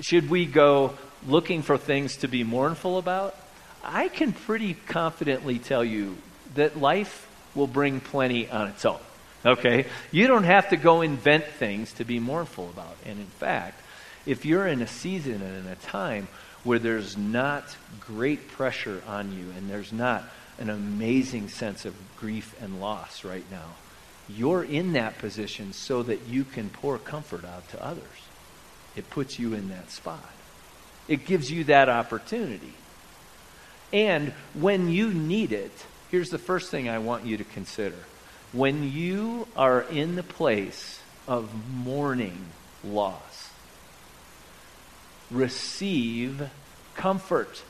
Should 0.00 0.30
we 0.30 0.46
go 0.46 0.94
looking 1.26 1.62
for 1.62 1.76
things 1.76 2.18
to 2.18 2.28
be 2.28 2.44
mournful 2.44 2.98
about? 2.98 3.36
I 3.82 4.08
can 4.08 4.32
pretty 4.32 4.74
confidently 4.74 5.58
tell 5.58 5.84
you 5.84 6.16
that 6.54 6.78
life 6.78 7.26
will 7.54 7.66
bring 7.66 8.00
plenty 8.00 8.48
on 8.48 8.68
its 8.68 8.84
own. 8.84 9.00
Okay? 9.44 9.86
You 10.12 10.26
don't 10.26 10.44
have 10.44 10.70
to 10.70 10.76
go 10.76 11.00
invent 11.00 11.44
things 11.44 11.92
to 11.94 12.04
be 12.04 12.18
mournful 12.18 12.68
about. 12.70 12.96
And 13.06 13.18
in 13.18 13.26
fact, 13.26 13.80
if 14.26 14.44
you're 14.44 14.66
in 14.66 14.82
a 14.82 14.86
season 14.86 15.40
and 15.42 15.66
in 15.66 15.66
a 15.66 15.76
time 15.76 16.28
where 16.64 16.78
there's 16.78 17.16
not 17.16 17.76
great 18.00 18.48
pressure 18.48 19.02
on 19.06 19.32
you 19.32 19.46
and 19.56 19.70
there's 19.70 19.92
not 19.92 20.24
an 20.58 20.70
amazing 20.70 21.48
sense 21.48 21.84
of 21.84 21.94
grief 22.16 22.54
and 22.60 22.80
loss 22.80 23.24
right 23.24 23.48
now, 23.50 23.70
you're 24.28 24.64
in 24.64 24.92
that 24.92 25.18
position 25.18 25.72
so 25.72 26.02
that 26.02 26.26
you 26.28 26.44
can 26.44 26.68
pour 26.68 26.98
comfort 26.98 27.44
out 27.44 27.68
to 27.70 27.84
others. 27.84 28.04
It 28.96 29.08
puts 29.10 29.38
you 29.38 29.54
in 29.54 29.68
that 29.68 29.90
spot. 29.90 30.32
It 31.06 31.24
gives 31.24 31.50
you 31.50 31.64
that 31.64 31.88
opportunity. 31.88 32.74
And 33.92 34.32
when 34.52 34.90
you 34.90 35.12
need 35.12 35.52
it, 35.52 35.72
here's 36.10 36.30
the 36.30 36.38
first 36.38 36.70
thing 36.70 36.88
I 36.88 36.98
want 36.98 37.24
you 37.24 37.38
to 37.38 37.44
consider. 37.44 37.96
When 38.52 38.90
you 38.92 39.46
are 39.56 39.82
in 39.82 40.16
the 40.16 40.22
place 40.22 41.00
of 41.26 41.50
mourning 41.70 42.46
loss, 42.84 43.50
receive 45.30 46.50
comfort. 46.96 47.62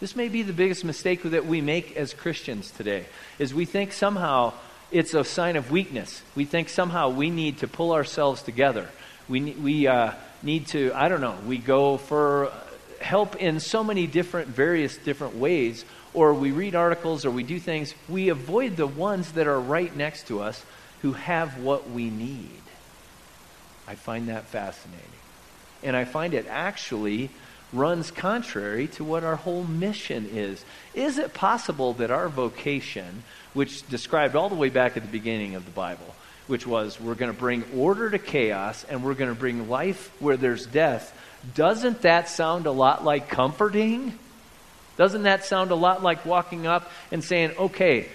This 0.00 0.16
may 0.16 0.28
be 0.28 0.42
the 0.42 0.52
biggest 0.52 0.84
mistake 0.84 1.22
that 1.22 1.46
we 1.46 1.60
make 1.60 1.96
as 1.96 2.12
Christians 2.14 2.70
today, 2.70 3.06
is 3.38 3.54
we 3.54 3.64
think 3.64 3.92
somehow 3.92 4.52
it's 4.90 5.14
a 5.14 5.24
sign 5.24 5.56
of 5.56 5.70
weakness. 5.70 6.22
We 6.34 6.44
think 6.44 6.68
somehow 6.68 7.08
we 7.08 7.30
need 7.30 7.58
to 7.58 7.68
pull 7.68 7.92
ourselves 7.92 8.42
together. 8.42 8.88
We, 9.28 9.52
we 9.52 9.86
uh, 9.86 10.12
need 10.42 10.68
to, 10.68 10.92
I 10.94 11.08
don't 11.08 11.20
know, 11.20 11.36
we 11.46 11.58
go 11.58 11.96
for 11.96 12.52
help 13.00 13.36
in 13.36 13.60
so 13.60 13.82
many 13.82 14.06
different, 14.06 14.48
various 14.48 14.96
different 14.96 15.36
ways, 15.36 15.84
or 16.12 16.34
we 16.34 16.52
read 16.52 16.74
articles 16.74 17.24
or 17.24 17.30
we 17.30 17.42
do 17.42 17.58
things. 17.58 17.94
We 18.08 18.28
avoid 18.28 18.76
the 18.76 18.86
ones 18.86 19.32
that 19.32 19.46
are 19.46 19.58
right 19.58 19.94
next 19.96 20.28
to 20.28 20.42
us 20.42 20.64
who 21.02 21.12
have 21.12 21.58
what 21.58 21.90
we 21.90 22.10
need. 22.10 22.62
I 23.86 23.94
find 23.94 24.28
that 24.28 24.44
fascinating. 24.46 25.13
And 25.84 25.94
I 25.94 26.04
find 26.04 26.34
it 26.34 26.46
actually 26.48 27.30
runs 27.72 28.10
contrary 28.10 28.86
to 28.86 29.04
what 29.04 29.24
our 29.24 29.36
whole 29.36 29.64
mission 29.64 30.28
is. 30.32 30.64
Is 30.94 31.18
it 31.18 31.34
possible 31.34 31.92
that 31.94 32.10
our 32.10 32.28
vocation, 32.28 33.22
which 33.52 33.86
described 33.88 34.36
all 34.36 34.48
the 34.48 34.54
way 34.54 34.70
back 34.70 34.96
at 34.96 35.02
the 35.02 35.08
beginning 35.08 35.54
of 35.54 35.64
the 35.64 35.70
Bible, 35.70 36.14
which 36.46 36.66
was 36.66 37.00
we're 37.00 37.14
going 37.14 37.32
to 37.32 37.38
bring 37.38 37.64
order 37.76 38.10
to 38.10 38.18
chaos 38.18 38.84
and 38.88 39.04
we're 39.04 39.14
going 39.14 39.32
to 39.32 39.38
bring 39.38 39.68
life 39.68 40.10
where 40.20 40.36
there's 40.36 40.66
death, 40.66 41.16
doesn't 41.54 42.02
that 42.02 42.28
sound 42.28 42.66
a 42.66 42.70
lot 42.70 43.04
like 43.04 43.28
comforting? 43.28 44.18
Doesn't 44.96 45.24
that 45.24 45.44
sound 45.44 45.70
a 45.70 45.74
lot 45.74 46.02
like 46.02 46.24
walking 46.24 46.66
up 46.66 46.90
and 47.10 47.22
saying, 47.22 47.52
okay, 47.58 48.08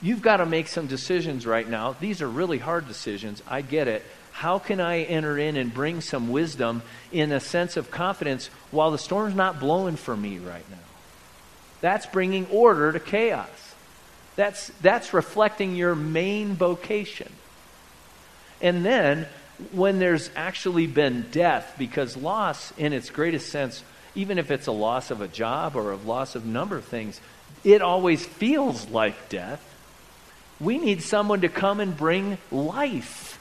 you've 0.00 0.22
got 0.22 0.38
to 0.38 0.46
make 0.46 0.66
some 0.66 0.86
decisions 0.86 1.46
right 1.46 1.68
now. 1.68 1.94
These 2.00 2.22
are 2.22 2.28
really 2.28 2.58
hard 2.58 2.88
decisions. 2.88 3.42
I 3.46 3.60
get 3.60 3.88
it 3.88 4.04
how 4.32 4.58
can 4.58 4.80
I 4.80 5.02
enter 5.02 5.38
in 5.38 5.56
and 5.56 5.72
bring 5.72 6.00
some 6.00 6.30
wisdom 6.30 6.82
in 7.12 7.32
a 7.32 7.40
sense 7.40 7.76
of 7.76 7.90
confidence 7.90 8.48
while 8.70 8.90
the 8.90 8.98
storm's 8.98 9.34
not 9.34 9.60
blowing 9.60 9.96
for 9.96 10.16
me 10.16 10.38
right 10.38 10.68
now? 10.70 10.76
That's 11.80 12.06
bringing 12.06 12.46
order 12.46 12.92
to 12.92 13.00
chaos. 13.00 13.74
That's, 14.34 14.68
that's 14.80 15.12
reflecting 15.12 15.76
your 15.76 15.94
main 15.94 16.54
vocation. 16.54 17.30
And 18.60 18.84
then, 18.84 19.26
when 19.72 19.98
there's 19.98 20.30
actually 20.34 20.86
been 20.86 21.26
death, 21.30 21.74
because 21.78 22.16
loss, 22.16 22.72
in 22.78 22.92
its 22.92 23.10
greatest 23.10 23.50
sense, 23.50 23.84
even 24.14 24.38
if 24.38 24.50
it's 24.50 24.66
a 24.66 24.72
loss 24.72 25.10
of 25.10 25.20
a 25.20 25.28
job 25.28 25.76
or 25.76 25.92
a 25.92 25.96
loss 25.96 26.34
of 26.34 26.46
number 26.46 26.76
of 26.76 26.84
things, 26.84 27.20
it 27.64 27.82
always 27.82 28.24
feels 28.24 28.88
like 28.88 29.28
death. 29.28 29.62
We 30.58 30.78
need 30.78 31.02
someone 31.02 31.42
to 31.42 31.48
come 31.48 31.80
and 31.80 31.96
bring 31.96 32.38
life 32.50 33.38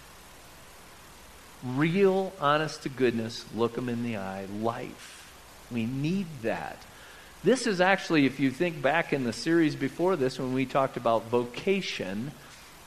real, 1.64 2.34
honest 2.40 2.84
to 2.84 2.90
goodness, 2.90 3.46
look 3.56 3.76
them 3.76 3.90
in 3.90 4.04
the 4.04 4.18
eye 4.18 4.46
life. 4.60 5.32
We 5.72 5.86
need 5.86 6.28
that. 6.42 6.78
This 7.44 7.66
is 7.66 7.82
actually, 7.82 8.26
if 8.26 8.40
you 8.40 8.52
think 8.52 8.82
back 8.82 9.14
in 9.14 9.24
the 9.24 9.34
series 9.34 9.76
before 9.76 10.16
this, 10.16 10.40
when 10.40 10.54
we 10.54 10.66
talked 10.66 10.98
about 10.98 11.26
vocation 11.26 12.32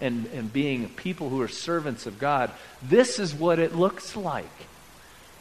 and, 0.00 0.26
and 0.26 0.52
being 0.52 0.88
people 0.90 1.28
who 1.28 1.40
are 1.40 1.48
servants 1.48 2.06
of 2.06 2.18
God, 2.18 2.50
this 2.82 3.18
is 3.18 3.34
what 3.34 3.58
it 3.58 3.74
looks 3.74 4.14
like. 4.14 4.66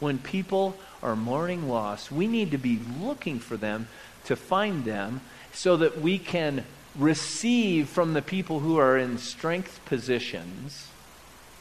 When 0.00 0.18
people 0.18 0.76
are 1.02 1.14
mourning 1.14 1.68
loss, 1.68 2.10
we 2.10 2.26
need 2.26 2.50
to 2.50 2.58
be 2.58 2.80
looking 3.00 3.38
for 3.38 3.56
them 3.56 3.88
to 4.24 4.34
find 4.34 4.84
them 4.84 5.20
so 5.52 5.76
that 5.76 6.00
we 6.00 6.18
can 6.18 6.64
receive 6.96 7.88
from 7.88 8.14
the 8.14 8.22
people 8.22 8.60
who 8.60 8.78
are 8.78 8.98
in 8.98 9.18
strength 9.18 9.80
positions, 9.84 10.88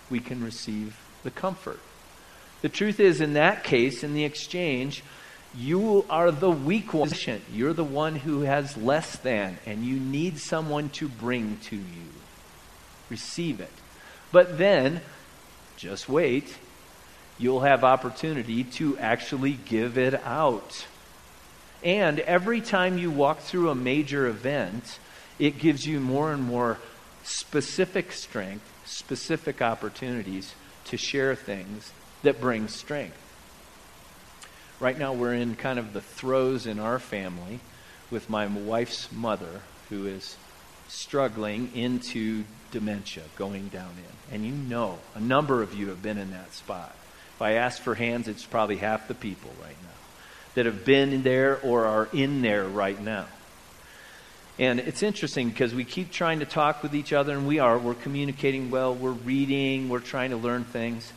we 0.09 0.19
can 0.19 0.43
receive 0.43 0.97
the 1.23 1.31
comfort. 1.31 1.79
The 2.62 2.69
truth 2.69 2.99
is, 2.99 3.19
in 3.19 3.33
that 3.33 3.63
case, 3.63 4.03
in 4.03 4.13
the 4.13 4.23
exchange, 4.23 5.03
you 5.55 6.05
are 6.09 6.31
the 6.31 6.49
weak 6.49 6.93
one. 6.93 7.12
You're 7.53 7.73
the 7.73 7.83
one 7.83 8.15
who 8.15 8.41
has 8.41 8.77
less 8.77 9.17
than, 9.17 9.57
and 9.65 9.83
you 9.83 9.99
need 9.99 10.39
someone 10.39 10.89
to 10.91 11.07
bring 11.07 11.57
to 11.63 11.75
you. 11.75 12.09
Receive 13.09 13.59
it. 13.59 13.71
But 14.31 14.57
then, 14.57 15.01
just 15.77 16.07
wait. 16.07 16.57
You'll 17.38 17.62
have 17.62 17.83
opportunity 17.83 18.63
to 18.63 18.97
actually 18.97 19.53
give 19.53 19.97
it 19.97 20.15
out. 20.23 20.88
And 21.83 22.19
every 22.21 22.62
time 22.62 22.97
you 22.97 23.12
walk 23.12 23.39
through 23.39 23.69
a 23.69 23.75
major 23.75 24.25
event, 24.27 24.99
it 25.38 25.59
gives 25.59 25.86
you 25.86 25.99
more 25.99 26.31
and 26.31 26.43
more 26.43 26.79
specific 27.23 28.13
strength, 28.13 28.65
specific 28.86 29.62
opportunities 29.62 30.53
to 30.93 30.97
share 30.97 31.34
things 31.34 31.91
that 32.21 32.39
bring 32.39 32.67
strength. 32.67 33.17
Right 34.79 34.95
now, 34.95 35.12
we're 35.12 35.34
in 35.34 35.56
kind 35.56 35.79
of 35.79 35.91
the 35.91 36.01
throes 36.01 36.67
in 36.67 36.77
our 36.79 36.99
family 36.99 37.62
with 38.12 38.29
my 38.29 38.45
wife's 38.45 39.12
mother, 39.12 39.62
who 39.89 40.06
is 40.06 40.38
struggling 40.88 41.71
into 41.73 42.43
dementia, 42.69 43.23
going 43.36 43.69
down 43.69 43.89
in. 43.89 44.36
And 44.36 44.45
you 44.45 44.51
know, 44.51 44.99
a 45.15 45.19
number 45.19 45.63
of 45.63 45.73
you 45.73 45.88
have 45.88 46.03
been 46.03 46.19
in 46.19 46.29
that 46.29 46.53
spot. 46.53 46.95
If 47.34 47.41
I 47.41 47.53
ask 47.53 47.82
for 47.82 47.95
hands, 47.95 48.27
it's 48.27 48.45
probably 48.45 48.77
half 48.77 49.08
the 49.08 49.15
people 49.15 49.49
right 49.60 49.75
now 49.82 49.89
that 50.53 50.67
have 50.67 50.86
been 50.86 51.23
there 51.23 51.60
or 51.63 51.86
are 51.86 52.08
in 52.13 52.43
there 52.43 52.65
right 52.65 53.01
now. 53.01 53.25
And 54.59 54.79
it's 54.79 55.01
interesting 55.01 55.49
because 55.49 55.73
we 55.73 55.83
keep 55.83 56.11
trying 56.11 56.39
to 56.39 56.45
talk 56.45 56.83
with 56.83 56.93
each 56.93 57.11
other, 57.11 57.33
and 57.33 57.47
we 57.47 57.59
are. 57.59 57.77
We're 57.77 57.95
communicating 57.95 58.69
well, 58.69 58.93
we're 58.93 59.11
reading, 59.11 59.89
we're 59.89 59.99
trying 59.99 60.29
to 60.29 60.37
learn 60.37 60.63
things. 60.63 61.11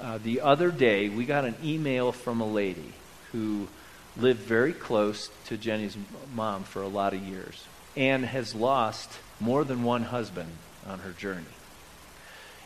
Uh, 0.00 0.18
the 0.22 0.42
other 0.42 0.70
day, 0.70 1.08
we 1.08 1.24
got 1.24 1.44
an 1.44 1.54
email 1.64 2.12
from 2.12 2.40
a 2.40 2.46
lady 2.46 2.92
who 3.30 3.68
lived 4.16 4.40
very 4.40 4.72
close 4.72 5.30
to 5.46 5.56
Jenny's 5.56 5.96
mom 6.34 6.64
for 6.64 6.82
a 6.82 6.88
lot 6.88 7.14
of 7.14 7.22
years 7.22 7.64
and 7.96 8.24
has 8.24 8.54
lost 8.54 9.10
more 9.40 9.64
than 9.64 9.84
one 9.84 10.02
husband 10.02 10.50
on 10.86 10.98
her 11.00 11.12
journey. 11.12 11.44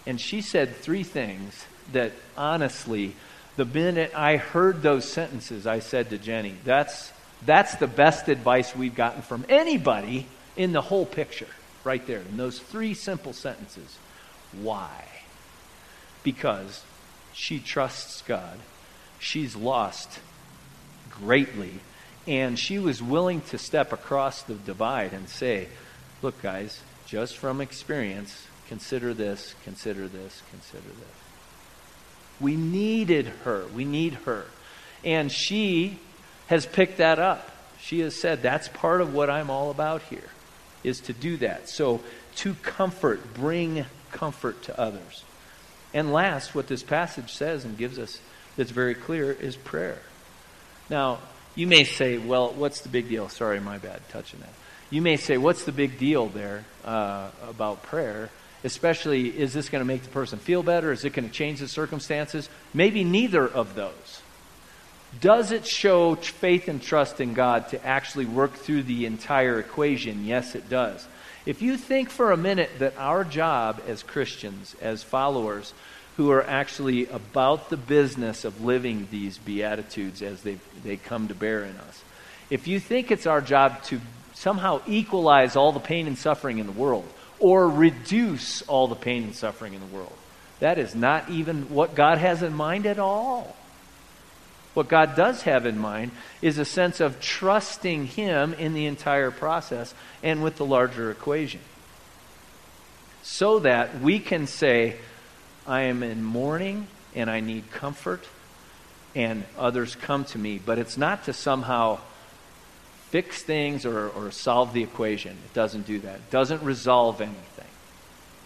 And 0.06 0.20
she 0.20 0.40
said 0.40 0.76
three 0.76 1.02
things 1.02 1.66
that 1.92 2.12
honestly, 2.36 3.14
the 3.56 3.64
minute 3.64 4.12
I 4.14 4.36
heard 4.36 4.82
those 4.82 5.04
sentences, 5.04 5.66
I 5.66 5.80
said 5.80 6.10
to 6.10 6.18
Jenny, 6.18 6.54
that's, 6.64 7.12
that's 7.44 7.74
the 7.76 7.86
best 7.86 8.28
advice 8.28 8.74
we've 8.74 8.94
gotten 8.94 9.22
from 9.22 9.44
anybody 9.48 10.26
in 10.56 10.72
the 10.72 10.80
whole 10.80 11.06
picture, 11.06 11.48
right 11.84 12.04
there, 12.06 12.20
in 12.20 12.36
those 12.36 12.58
three 12.58 12.94
simple 12.94 13.32
sentences. 13.32 13.98
Why? 14.60 15.04
Because 16.22 16.82
she 17.32 17.58
trusts 17.58 18.22
God. 18.22 18.58
She's 19.18 19.54
lost 19.54 20.20
greatly. 21.10 21.80
And 22.26 22.58
she 22.58 22.78
was 22.78 23.02
willing 23.02 23.40
to 23.42 23.58
step 23.58 23.92
across 23.92 24.42
the 24.42 24.54
divide 24.54 25.12
and 25.12 25.28
say, 25.28 25.68
Look, 26.22 26.40
guys, 26.42 26.80
just 27.06 27.36
from 27.36 27.60
experience, 27.60 28.46
consider 28.68 29.14
this, 29.14 29.54
consider 29.64 30.08
this, 30.08 30.42
consider 30.50 30.88
this. 30.88 31.16
We 32.40 32.56
needed 32.56 33.26
her. 33.44 33.66
We 33.74 33.84
need 33.84 34.14
her. 34.24 34.46
And 35.04 35.30
she 35.30 35.98
has 36.46 36.66
picked 36.66 36.98
that 36.98 37.18
up. 37.18 37.50
She 37.80 38.00
has 38.00 38.14
said, 38.14 38.42
That's 38.42 38.68
part 38.68 39.00
of 39.00 39.14
what 39.14 39.30
I'm 39.30 39.50
all 39.50 39.70
about 39.70 40.02
here, 40.02 40.30
is 40.82 41.00
to 41.02 41.12
do 41.12 41.36
that. 41.38 41.68
So, 41.68 42.00
to 42.36 42.54
comfort, 42.54 43.34
bring 43.34 43.84
comfort 44.12 44.62
to 44.64 44.78
others. 44.78 45.24
And 45.94 46.12
last, 46.12 46.54
what 46.54 46.66
this 46.66 46.82
passage 46.82 47.32
says 47.32 47.64
and 47.64 47.78
gives 47.78 47.98
us 47.98 48.20
that's 48.56 48.70
very 48.70 48.94
clear 48.94 49.32
is 49.32 49.56
prayer. 49.56 49.98
Now, 50.88 51.18
you 51.54 51.66
may 51.66 51.84
say, 51.84 52.18
well, 52.18 52.52
what's 52.52 52.80
the 52.80 52.88
big 52.88 53.08
deal? 53.08 53.28
Sorry, 53.28 53.60
my 53.60 53.78
bad, 53.78 54.00
touching 54.08 54.40
that. 54.40 54.52
You 54.90 55.02
may 55.02 55.16
say, 55.16 55.36
what's 55.36 55.64
the 55.64 55.72
big 55.72 55.98
deal 55.98 56.28
there 56.28 56.64
uh, 56.84 57.30
about 57.48 57.82
prayer? 57.82 58.30
Especially, 58.64 59.28
is 59.28 59.52
this 59.52 59.68
going 59.68 59.80
to 59.80 59.86
make 59.86 60.02
the 60.02 60.08
person 60.08 60.38
feel 60.38 60.62
better? 60.62 60.92
Is 60.92 61.04
it 61.04 61.12
going 61.12 61.28
to 61.28 61.34
change 61.34 61.60
the 61.60 61.68
circumstances? 61.68 62.48
Maybe 62.72 63.04
neither 63.04 63.46
of 63.46 63.74
those. 63.74 64.22
Does 65.20 65.50
it 65.50 65.66
show 65.66 66.14
faith 66.16 66.68
and 66.68 66.82
trust 66.82 67.20
in 67.20 67.32
God 67.32 67.68
to 67.68 67.86
actually 67.86 68.26
work 68.26 68.54
through 68.54 68.82
the 68.82 69.06
entire 69.06 69.58
equation? 69.58 70.24
Yes, 70.24 70.54
it 70.54 70.68
does. 70.68 71.06
If 71.46 71.62
you 71.62 71.76
think 71.76 72.10
for 72.10 72.32
a 72.32 72.36
minute 72.36 72.70
that 72.80 72.98
our 72.98 73.24
job 73.24 73.80
as 73.86 74.02
Christians, 74.02 74.74
as 74.82 75.02
followers, 75.02 75.72
who 76.16 76.30
are 76.30 76.44
actually 76.44 77.06
about 77.06 77.70
the 77.70 77.76
business 77.76 78.44
of 78.44 78.64
living 78.64 79.06
these 79.10 79.38
Beatitudes 79.38 80.22
as 80.22 80.42
they, 80.42 80.58
they 80.82 80.96
come 80.96 81.28
to 81.28 81.34
bear 81.34 81.62
in 81.62 81.76
us, 81.76 82.02
if 82.50 82.66
you 82.66 82.80
think 82.80 83.10
it's 83.10 83.26
our 83.26 83.40
job 83.40 83.82
to 83.84 84.00
somehow 84.34 84.80
equalize 84.86 85.56
all 85.56 85.72
the 85.72 85.80
pain 85.80 86.06
and 86.06 86.18
suffering 86.18 86.58
in 86.58 86.66
the 86.66 86.72
world 86.72 87.06
or 87.38 87.68
reduce 87.68 88.62
all 88.62 88.88
the 88.88 88.94
pain 88.94 89.22
and 89.24 89.34
suffering 89.34 89.74
in 89.74 89.80
the 89.80 89.94
world, 89.94 90.16
that 90.60 90.78
is 90.78 90.94
not 90.94 91.28
even 91.28 91.68
what 91.70 91.94
God 91.94 92.18
has 92.18 92.42
in 92.42 92.54
mind 92.54 92.86
at 92.86 92.98
all. 92.98 93.54
What 94.76 94.88
God 94.88 95.16
does 95.16 95.40
have 95.44 95.64
in 95.64 95.78
mind 95.78 96.10
is 96.42 96.58
a 96.58 96.64
sense 96.66 97.00
of 97.00 97.18
trusting 97.18 98.08
Him 98.08 98.52
in 98.52 98.74
the 98.74 98.84
entire 98.84 99.30
process 99.30 99.94
and 100.22 100.42
with 100.42 100.56
the 100.56 100.66
larger 100.66 101.10
equation. 101.10 101.60
So 103.22 103.60
that 103.60 104.02
we 104.02 104.18
can 104.18 104.46
say, 104.46 104.96
I 105.66 105.84
am 105.84 106.02
in 106.02 106.22
mourning 106.22 106.88
and 107.14 107.30
I 107.30 107.40
need 107.40 107.70
comfort, 107.70 108.28
and 109.14 109.44
others 109.56 109.94
come 109.94 110.26
to 110.26 110.38
me. 110.38 110.60
But 110.62 110.78
it's 110.78 110.98
not 110.98 111.24
to 111.24 111.32
somehow 111.32 111.98
fix 113.08 113.42
things 113.42 113.86
or, 113.86 114.10
or 114.10 114.30
solve 114.30 114.74
the 114.74 114.82
equation. 114.82 115.38
It 115.46 115.54
doesn't 115.54 115.86
do 115.86 116.00
that. 116.00 116.16
It 116.16 116.30
doesn't 116.30 116.62
resolve 116.62 117.22
anything. 117.22 117.64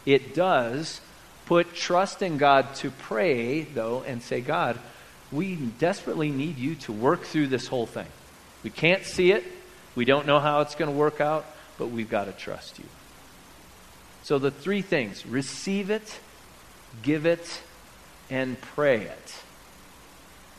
It 0.07 0.37
does 0.37 1.01
put 1.47 1.75
trust 1.75 2.23
in 2.23 2.39
God 2.39 2.73
to 2.77 2.93
pray, 2.93 3.63
though, 3.63 4.05
and 4.07 4.23
say, 4.23 4.41
God, 4.41 4.79
we 5.33 5.55
desperately 5.55 6.31
need 6.31 6.59
you 6.59 6.75
to 6.77 6.93
work 6.93 7.23
through 7.23 7.49
this 7.49 7.67
whole 7.67 7.87
thing. 7.87 8.07
We 8.63 8.71
can't 8.71 9.05
see 9.05 9.33
it. 9.33 9.45
We 9.95 10.05
don't 10.05 10.27
know 10.27 10.41
how 10.41 10.61
it's 10.61 10.75
going 10.75 10.91
to 10.91 10.97
work 10.97 11.21
out, 11.21 11.47
but 11.79 11.89
we've 11.89 12.11
got 12.11 12.25
to 12.25 12.33
trust 12.33 12.79
you. 12.79 12.85
So 14.23 14.39
the 14.39 14.51
three 14.51 14.83
things 14.83 15.27
receive 15.27 15.91
it, 15.91 16.21
give 17.03 17.27
it, 17.27 17.63
and 18.29 18.61
pray 18.61 19.03
it. 19.03 19.35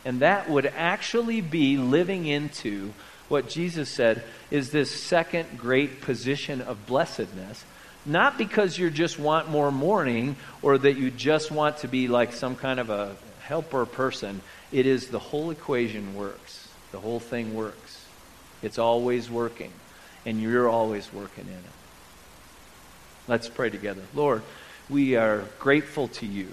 And 0.03 0.21
that 0.21 0.49
would 0.49 0.65
actually 0.65 1.41
be 1.41 1.77
living 1.77 2.25
into 2.25 2.93
what 3.27 3.47
Jesus 3.47 3.89
said 3.89 4.23
is 4.49 4.71
this 4.71 4.91
second 4.91 5.57
great 5.57 6.01
position 6.01 6.62
of 6.62 6.86
blessedness. 6.86 7.63
Not 8.05 8.38
because 8.38 8.77
you 8.77 8.89
just 8.89 9.19
want 9.19 9.49
more 9.49 9.71
mourning 9.71 10.36
or 10.62 10.77
that 10.77 10.97
you 10.97 11.12
just 11.12 11.51
want 11.51 11.77
to 11.77 11.88
be 11.88 12.07
like 12.07 12.34
some 12.34 12.55
kind 12.55 12.79
of 12.79 12.89
a 12.89 13.15
helper 13.51 13.85
person. 13.85 14.39
It 14.71 14.85
is 14.85 15.09
the 15.09 15.19
whole 15.19 15.51
equation 15.51 16.15
works. 16.15 16.69
The 16.93 17.01
whole 17.01 17.19
thing 17.19 17.53
works. 17.53 18.05
It's 18.61 18.79
always 18.79 19.29
working, 19.29 19.73
and 20.25 20.41
you're 20.41 20.69
always 20.69 21.11
working 21.11 21.47
in 21.47 21.53
it. 21.53 21.75
Let's 23.27 23.49
pray 23.49 23.69
together. 23.69 24.03
Lord, 24.13 24.43
we 24.89 25.17
are 25.17 25.43
grateful 25.59 26.07
to 26.19 26.25
you 26.25 26.47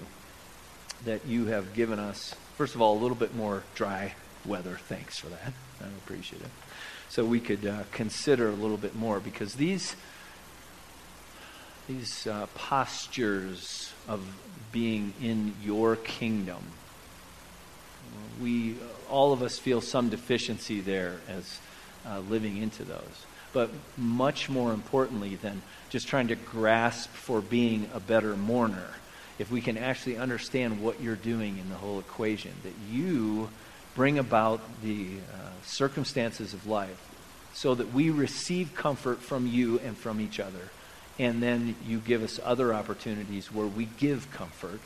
that 1.05 1.25
you 1.25 1.45
have 1.45 1.73
given 1.73 1.99
us, 1.99 2.35
first 2.57 2.75
of 2.75 2.81
all, 2.81 2.97
a 2.97 3.01
little 3.01 3.15
bit 3.15 3.33
more 3.33 3.63
dry 3.75 4.13
weather. 4.45 4.77
Thanks 4.89 5.17
for 5.17 5.27
that. 5.27 5.53
I 5.81 5.87
appreciate 6.03 6.41
it. 6.41 6.51
So 7.07 7.23
we 7.23 7.39
could 7.39 7.65
uh, 7.65 7.83
consider 7.93 8.49
a 8.49 8.55
little 8.55 8.77
bit 8.77 8.93
more 8.93 9.21
because 9.21 9.55
these 9.55 9.95
these 11.87 12.27
uh, 12.27 12.45
postures 12.55 13.93
of 14.07 14.21
being 14.71 15.13
in 15.21 15.55
your 15.63 15.95
kingdom 15.95 16.61
we, 18.41 18.75
all 19.09 19.33
of 19.33 19.41
us 19.41 19.57
feel 19.57 19.81
some 19.81 20.09
deficiency 20.09 20.81
there 20.81 21.17
as 21.27 21.59
uh, 22.07 22.19
living 22.19 22.57
into 22.57 22.83
those. 22.83 23.25
But 23.51 23.69
much 23.97 24.49
more 24.49 24.73
importantly 24.73 25.35
than 25.35 25.61
just 25.89 26.07
trying 26.07 26.27
to 26.27 26.35
grasp 26.35 27.09
for 27.09 27.41
being 27.41 27.89
a 27.93 27.99
better 27.99 28.35
mourner, 28.35 28.93
if 29.39 29.51
we 29.51 29.61
can 29.61 29.77
actually 29.77 30.17
understand 30.17 30.81
what 30.81 31.01
you're 31.01 31.15
doing 31.15 31.57
in 31.57 31.69
the 31.69 31.75
whole 31.75 31.99
equation, 31.99 32.51
that 32.63 32.73
you 32.91 33.49
bring 33.95 34.19
about 34.19 34.61
the 34.83 35.07
uh, 35.33 35.49
circumstances 35.63 36.53
of 36.53 36.67
life 36.67 37.09
so 37.53 37.73
that 37.75 37.93
we 37.93 38.09
receive 38.09 38.75
comfort 38.75 39.19
from 39.19 39.47
you 39.47 39.79
and 39.79 39.97
from 39.97 40.21
each 40.21 40.39
other. 40.39 40.69
And 41.17 41.41
then 41.41 41.75
you 41.85 41.99
give 41.99 42.23
us 42.23 42.39
other 42.43 42.73
opportunities 42.73 43.51
where 43.51 43.65
we 43.65 43.85
give 43.97 44.31
comfort 44.31 44.79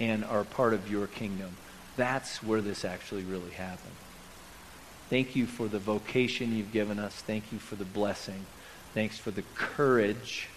and 0.00 0.24
are 0.24 0.44
part 0.44 0.72
of 0.72 0.90
your 0.90 1.06
kingdom. 1.06 1.56
That's 2.02 2.42
where 2.42 2.60
this 2.60 2.84
actually 2.84 3.22
really 3.22 3.52
happened. 3.52 3.94
Thank 5.08 5.36
you 5.36 5.46
for 5.46 5.68
the 5.68 5.78
vocation 5.78 6.52
you've 6.52 6.72
given 6.72 6.98
us. 6.98 7.14
Thank 7.14 7.52
you 7.52 7.60
for 7.60 7.76
the 7.76 7.84
blessing. 7.84 8.44
Thanks 8.92 9.18
for 9.18 9.30
the 9.30 9.44
courage 9.54 10.48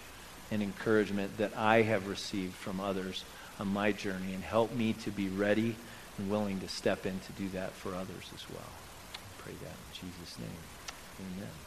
and 0.50 0.64
encouragement 0.64 1.38
that 1.38 1.56
I 1.56 1.84
have 1.84 2.08
received 2.08 2.56
from 2.56 2.80
others 2.80 3.26
on 3.60 3.68
my 3.68 3.92
journey. 3.92 4.34
And 4.34 4.44
help 4.44 4.74
me 4.74 4.94
to 5.04 5.12
be 5.12 5.28
ready 5.28 5.76
and 6.18 6.32
willing 6.32 6.62
to 6.62 6.68
step 6.68 7.06
in 7.06 7.20
to 7.20 7.32
do 7.34 7.48
that 7.50 7.74
for 7.74 7.90
others 7.90 8.32
as 8.34 8.50
well. 8.50 8.72
I 9.14 9.44
pray 9.44 9.54
that 9.54 9.68
in 9.68 10.10
Jesus' 10.10 10.40
name. 10.40 10.50
Amen. 11.20 11.65